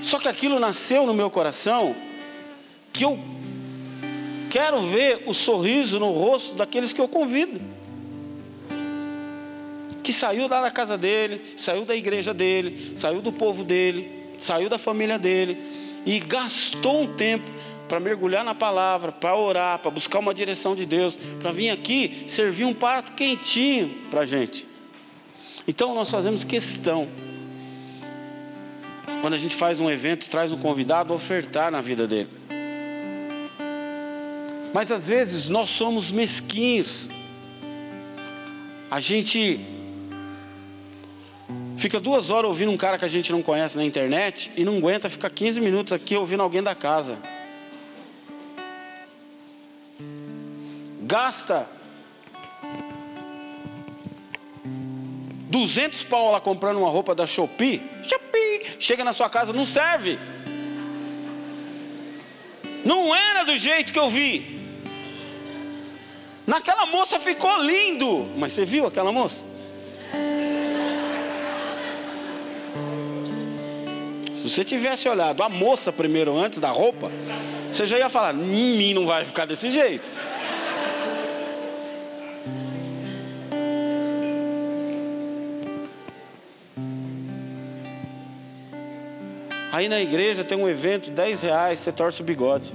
[0.00, 1.94] Só que aquilo nasceu no meu coração
[2.92, 3.18] que eu
[4.48, 7.60] quero ver o sorriso no rosto daqueles que eu convido.
[10.04, 14.08] Que saiu da casa dele, saiu da igreja dele, saiu do povo dele,
[14.38, 15.58] saiu da família dele
[16.06, 17.50] e gastou um tempo
[17.88, 22.24] para mergulhar na palavra, para orar, para buscar uma direção de Deus, para vir aqui
[22.28, 24.67] servir um prato quentinho para a gente.
[25.68, 27.06] Então nós fazemos questão,
[29.20, 32.30] quando a gente faz um evento, traz um convidado, ofertar na vida dele.
[34.72, 37.10] Mas às vezes nós somos mesquinhos.
[38.90, 39.60] A gente
[41.76, 44.78] fica duas horas ouvindo um cara que a gente não conhece na internet e não
[44.78, 47.18] aguenta ficar 15 minutos aqui ouvindo alguém da casa.
[51.02, 51.77] Gasta
[55.48, 60.18] 200 pau lá comprando uma roupa da Shopee, Shopee, chega na sua casa, não serve.
[62.84, 64.58] Não era do jeito que eu vi.
[66.46, 68.26] Naquela moça ficou lindo.
[68.36, 69.44] Mas você viu aquela moça?
[74.32, 77.10] Se você tivesse olhado a moça primeiro antes da roupa,
[77.70, 80.08] você já ia falar: mim não vai ficar desse jeito.
[89.70, 92.72] Aí na igreja tem um evento, 10 reais, você torce o bigode.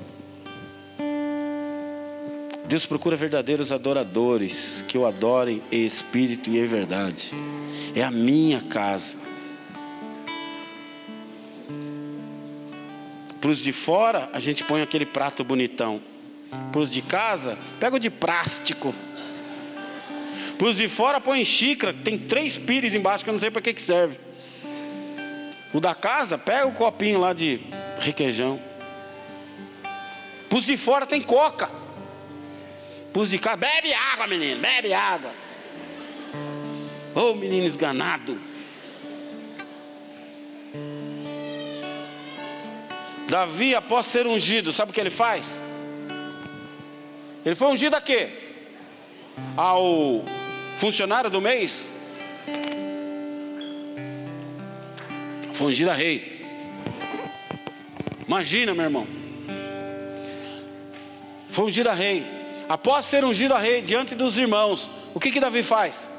[2.66, 7.32] Deus procura verdadeiros adoradores que o adorem em espírito e em verdade.
[7.96, 9.18] É a minha casa.
[13.42, 16.00] Para os de fora, a gente põe aquele prato bonitão.
[16.72, 18.94] Para os de casa, pega o de plástico.
[20.58, 23.62] Para os de fora, põe xícara, tem três pires embaixo que eu não sei para
[23.62, 24.18] que, que serve.
[25.74, 27.62] O da casa, pega o copinho lá de
[28.00, 28.62] requeijão.
[30.54, 31.70] Os de fora, tem coca.
[33.12, 35.32] Pus de casa, bebe água, menino, bebe água.
[37.16, 38.40] Ô oh, menino esganado.
[43.28, 45.60] Davi, após ser ungido, sabe o que ele faz?
[47.44, 48.30] Ele foi ungido a quê?
[49.58, 50.24] Ao
[50.78, 51.90] funcionário do mês?
[55.64, 56.46] Foi ungido a rei.
[58.28, 59.08] Imagina, meu irmão.
[61.52, 62.26] Foi ungido a rei.
[62.68, 66.12] Após ser ungido a rei diante dos irmãos, o que que Davi faz?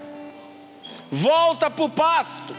[1.11, 2.57] Volta para o pasto.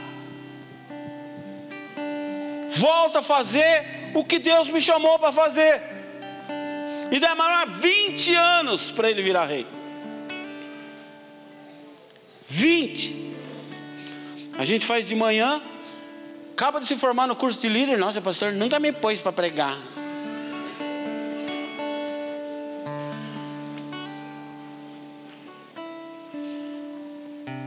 [2.77, 5.81] Volta a fazer o que Deus me chamou para fazer.
[7.11, 9.65] E demorou 20 anos para ele virar rei.
[12.47, 13.33] 20.
[14.55, 15.63] A gente faz de manhã,
[16.55, 17.97] acaba de se formar no curso de líder.
[17.97, 19.77] Nossa, pastor, nunca me pôs para pregar.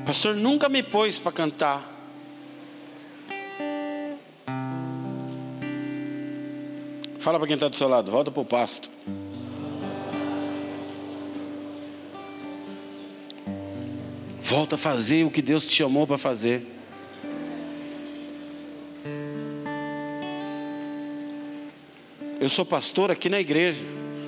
[0.07, 1.87] Pastor nunca me pôs para cantar.
[7.21, 8.89] Fala para quem está do seu lado, volta para o pasto.
[14.41, 16.78] Volta a fazer o que Deus te chamou para fazer.
[22.41, 23.83] Eu sou pastor aqui na igreja,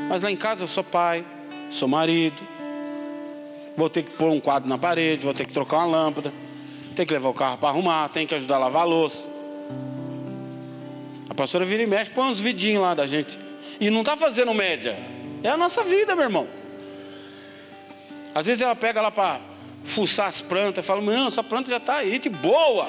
[0.08, 1.24] mas lá em casa eu sou pai,
[1.70, 2.36] sou marido,
[3.76, 6.32] vou ter que pôr um quadro na parede, vou ter que trocar uma lâmpada,
[6.96, 9.24] tem que levar o carro para arrumar, tem que ajudar a lavar a louça.
[11.28, 13.38] A pastora vira e mexe, põe uns vidinhos lá da gente.
[13.80, 14.98] E não está fazendo média.
[15.44, 16.48] É a nossa vida, meu irmão.
[18.34, 19.40] Às vezes ela pega lá para
[19.84, 22.88] fuçar as plantas fala, não, essa planta já está aí, de boa.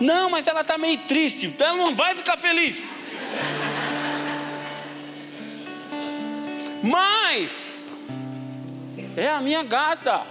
[0.00, 2.99] Não, mas ela está meio triste, ela não vai ficar feliz.
[6.82, 7.88] Mas
[9.16, 10.22] é a minha gata.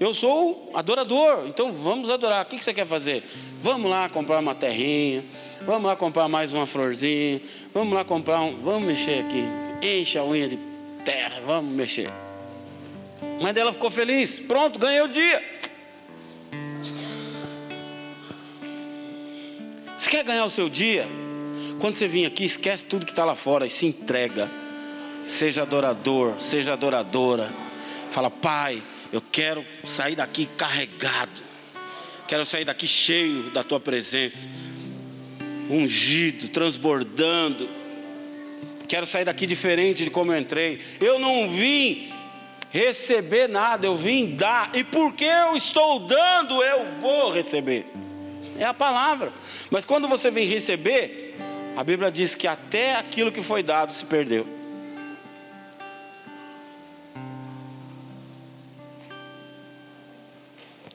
[0.00, 2.44] eu sou adorador, então vamos adorar.
[2.44, 3.22] O que você quer fazer?
[3.62, 5.24] Vamos lá comprar uma terrinha,
[5.60, 7.40] vamos lá comprar mais uma florzinha,
[7.72, 8.56] vamos lá comprar um.
[8.56, 9.44] Vamos mexer aqui.
[9.80, 10.58] Enche a unha de
[11.04, 12.10] terra, vamos mexer.
[13.22, 14.40] A mãe dela ficou feliz.
[14.40, 15.42] Pronto, ganhei o dia.
[19.96, 21.06] Você quer ganhar o seu dia?
[21.78, 24.50] Quando você vir aqui, esquece tudo que está lá fora e se entrega.
[25.26, 27.50] Seja adorador, seja adoradora.
[28.10, 28.82] Fala, Pai,
[29.12, 31.42] eu quero sair daqui carregado.
[32.26, 34.48] Quero sair daqui cheio da tua presença.
[35.70, 37.68] Ungido, transbordando.
[38.88, 40.80] Quero sair daqui diferente de como eu entrei.
[41.00, 42.10] Eu não vim
[42.70, 44.70] receber nada, eu vim dar.
[44.74, 47.86] E porque eu estou dando, eu vou receber.
[48.58, 49.32] É a palavra.
[49.70, 51.36] Mas quando você vem receber,
[51.76, 54.46] a Bíblia diz que até aquilo que foi dado se perdeu.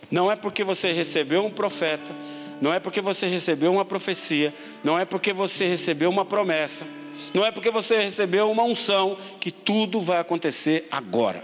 [0.09, 2.13] Não é porque você recebeu um profeta,
[2.61, 4.53] não é porque você recebeu uma profecia,
[4.83, 6.87] não é porque você recebeu uma promessa,
[7.33, 11.43] não é porque você recebeu uma unção que tudo vai acontecer agora.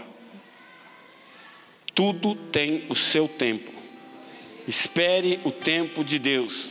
[1.94, 3.70] Tudo tem o seu tempo.
[4.66, 6.70] Espere o tempo de Deus.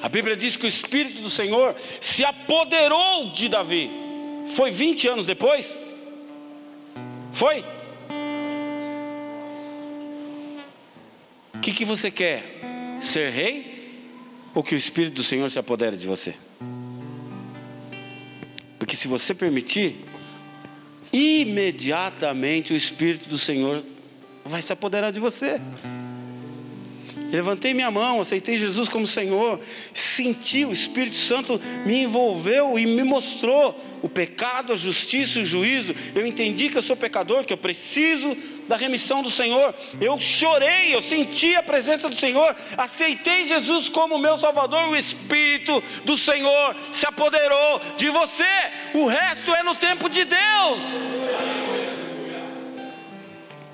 [0.00, 3.90] A Bíblia diz que o Espírito do Senhor se apoderou de Davi.
[4.54, 5.80] Foi 20 anos depois?
[7.32, 7.64] Foi?
[11.68, 12.98] Que, que você quer?
[13.00, 14.00] Ser rei?
[14.54, 16.34] Ou que o Espírito do Senhor se apodere de você?
[18.78, 20.04] Porque se você permitir,
[21.12, 23.84] imediatamente o Espírito do Senhor
[24.44, 25.60] vai se apoderar de você.
[27.30, 29.60] Levantei minha mão, aceitei Jesus como Senhor,
[29.92, 35.46] senti o Espírito Santo me envolveu e me mostrou o pecado, a justiça e o
[35.46, 35.94] juízo.
[36.14, 38.34] Eu entendi que eu sou pecador, que eu preciso
[38.66, 39.74] da remissão do Senhor.
[40.00, 44.88] Eu chorei, eu senti a presença do Senhor, aceitei Jesus como meu Salvador.
[44.88, 48.44] O Espírito do Senhor se apoderou de você.
[48.94, 50.80] O resto é no tempo de Deus.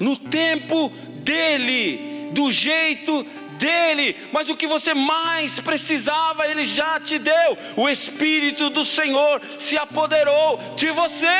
[0.01, 3.24] No tempo dele, do jeito
[3.64, 7.56] dele, mas o que você mais precisava, ele já te deu.
[7.76, 11.38] O Espírito do Senhor se apoderou de você.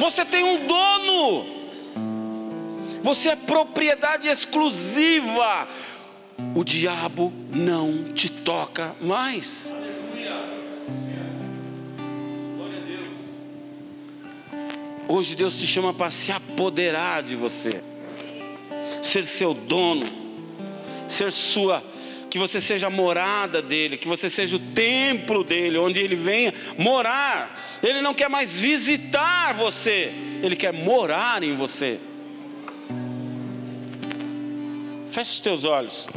[0.00, 1.46] Você tem um dono,
[3.04, 5.68] você é propriedade exclusiva.
[6.56, 9.72] O diabo não te toca mais.
[15.06, 17.82] Hoje Deus te chama para se apoderar de você,
[19.02, 20.21] ser seu dono
[21.12, 21.84] ser sua,
[22.30, 26.54] que você seja a morada dele, que você seja o templo dele, onde ele venha
[26.78, 27.78] morar.
[27.82, 30.12] Ele não quer mais visitar você,
[30.42, 32.00] ele quer morar em você.
[35.10, 36.08] Feche os teus olhos.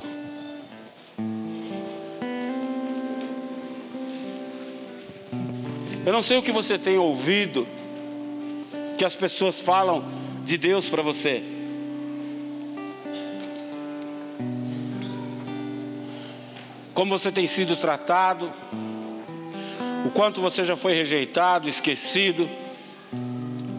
[6.06, 7.68] Eu não sei o que você tem ouvido,
[8.98, 10.06] que as pessoas falam
[10.46, 11.55] de Deus para você.
[16.96, 18.52] Como você tem sido tratado,
[20.06, 22.50] o quanto você já foi rejeitado, esquecido,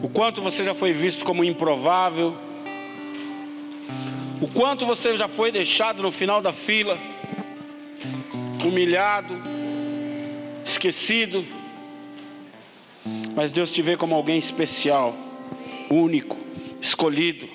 [0.03, 2.37] o quanto você já foi visto como improvável,
[4.39, 6.95] o quanto você já foi deixado no final da fila,
[8.63, 9.33] humilhado,
[10.63, 11.43] esquecido,
[13.35, 15.15] mas Deus te vê como alguém especial,
[15.89, 16.37] único,
[16.79, 17.49] escolhido.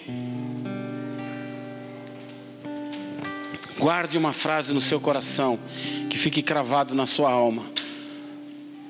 [3.83, 5.59] Guarde uma frase no seu coração,
[6.09, 7.67] que fique cravado na sua alma.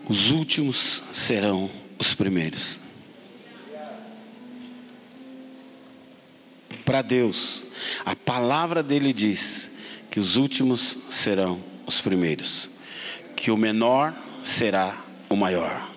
[0.07, 2.79] Os últimos serão os primeiros.
[6.85, 7.63] Para Deus,
[8.05, 9.71] a palavra dele diz
[10.11, 12.69] que os últimos serão os primeiros,
[13.35, 14.15] que o menor
[14.45, 15.91] será o maior,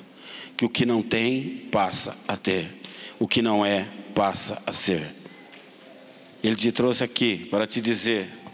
[0.55, 2.71] que o que não tem passa a ter,
[3.19, 5.13] o que não é passa a ser.
[6.41, 8.44] Ele te trouxe aqui para te dizer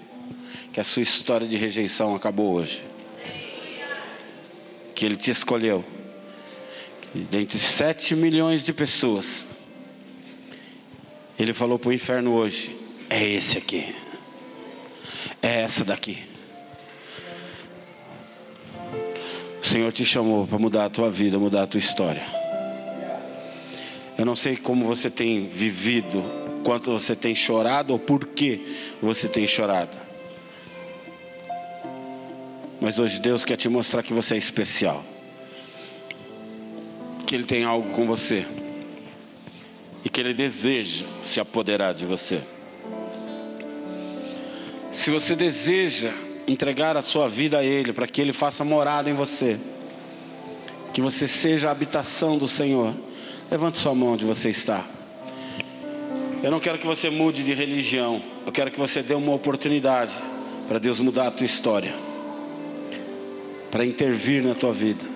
[0.71, 2.83] que a sua história de rejeição acabou hoje.
[4.95, 5.83] Que Ele te escolheu.
[7.13, 9.45] Dentre sete milhões de pessoas,
[11.37, 12.75] Ele falou para o inferno hoje:
[13.09, 13.93] é esse aqui,
[15.41, 16.19] é essa daqui.
[19.61, 22.25] O Senhor te chamou para mudar a tua vida, mudar a tua história.
[24.17, 26.23] Eu não sei como você tem vivido,
[26.63, 30.00] quanto você tem chorado ou por que você tem chorado.
[32.81, 35.05] Mas hoje Deus quer te mostrar que você é especial.
[37.27, 38.45] Que Ele tem algo com você.
[40.03, 42.41] e que Ele deseja se apoderar de você.
[44.91, 46.11] Se você deseja
[46.47, 49.59] entregar a sua vida a Ele, para que Ele faça morada em você,
[50.93, 52.93] que você seja a habitação do Senhor,
[53.49, 54.83] levante sua mão onde você está.
[56.43, 60.13] Eu não quero que você mude de religião, eu quero que você dê uma oportunidade
[60.67, 61.93] para Deus mudar a tua história,
[63.71, 65.11] para intervir na tua vida.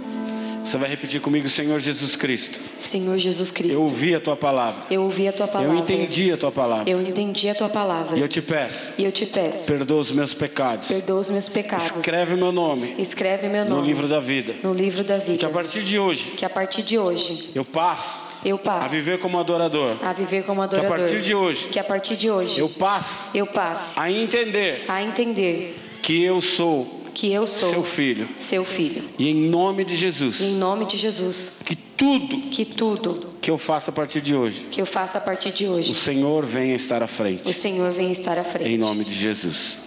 [0.65, 2.59] Você vai repetir comigo, Senhor Jesus Cristo.
[2.79, 3.75] Senhor Jesus Cristo.
[3.75, 4.81] Eu ouvi a tua palavra.
[4.89, 5.75] Eu ouvi a tua palavra.
[5.75, 6.89] Eu entendi a tua palavra.
[6.89, 8.17] Eu entendi a tua palavra.
[8.17, 8.93] E eu te peço.
[8.97, 9.71] E eu te peço.
[9.71, 10.87] Perdoa os meus pecados.
[10.87, 11.97] Perdoa os meus pecados.
[11.97, 12.95] Escreve meu nome.
[12.97, 13.79] Escreve meu nome.
[13.79, 14.55] No livro da vida.
[14.63, 15.37] No livro da vida.
[15.37, 16.31] Que a partir de hoje.
[16.31, 17.51] Que a partir de hoje.
[17.53, 18.33] Eu passe.
[18.43, 18.95] Eu passe.
[18.95, 19.97] A viver como adorador.
[20.01, 20.95] A viver como adorador.
[20.95, 21.67] Que a partir de hoje.
[21.67, 22.59] Que a partir de hoje.
[22.59, 23.37] Eu passe.
[23.37, 23.99] Eu passe.
[23.99, 24.83] A entender.
[24.87, 25.79] A entender.
[26.01, 28.27] Que eu sou que eu sou seu filho.
[28.35, 29.03] Seu filho.
[29.17, 30.41] E em nome de Jesus.
[30.41, 31.61] em nome de Jesus.
[31.65, 34.65] Que tudo que tudo que eu faça a partir de hoje.
[34.69, 35.93] Que eu faça a partir de hoje.
[35.93, 37.47] O Senhor venha estar à frente.
[37.49, 38.69] O Senhor venha estar à frente.
[38.69, 39.77] Em nome de Jesus.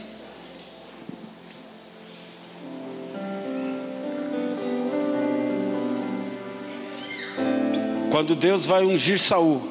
[8.11, 9.63] Quando Deus vai ungir Saul,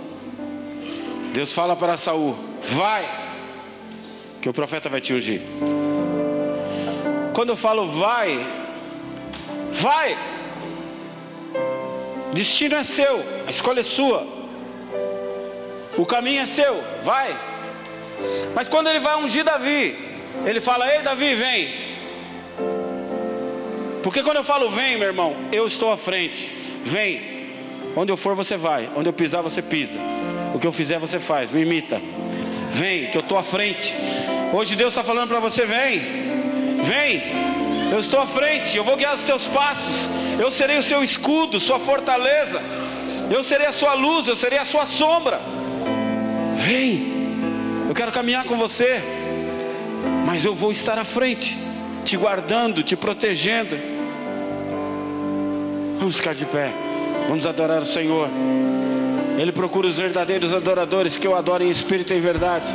[1.34, 2.36] Deus fala para Saul:
[2.76, 3.04] "Vai,
[4.42, 5.42] que o profeta vai te ungir".
[7.38, 8.44] Quando eu falo vai,
[9.74, 10.18] vai.
[12.34, 14.26] Destino é seu, a escolha é sua.
[15.96, 17.40] O caminho é seu, vai.
[18.56, 19.96] Mas quando ele vai ungir Davi,
[20.48, 21.68] ele fala: Ei, Davi, vem.
[24.02, 26.50] Porque quando eu falo vem, meu irmão, eu estou à frente.
[26.84, 27.52] Vem.
[27.96, 28.90] Onde eu for, você vai.
[28.96, 30.00] Onde eu pisar, você pisa.
[30.56, 31.52] O que eu fizer, você faz.
[31.52, 32.02] Me imita.
[32.72, 33.94] Vem, que eu estou à frente.
[34.52, 36.28] Hoje Deus está falando para você: vem.
[36.84, 37.24] Vem,
[37.92, 40.10] eu estou à frente, eu vou guiar os teus passos,
[40.40, 42.62] eu serei o seu escudo, sua fortaleza,
[43.30, 45.40] eu serei a sua luz, eu serei a sua sombra.
[46.58, 49.02] Vem, eu quero caminhar com você,
[50.26, 51.58] mas eu vou estar à frente,
[52.04, 53.78] te guardando, te protegendo.
[56.00, 56.72] Vamos ficar de pé,
[57.28, 58.30] vamos adorar o Senhor.
[59.38, 62.66] Ele procura os verdadeiros adoradores que eu adoro em espírito e em verdade.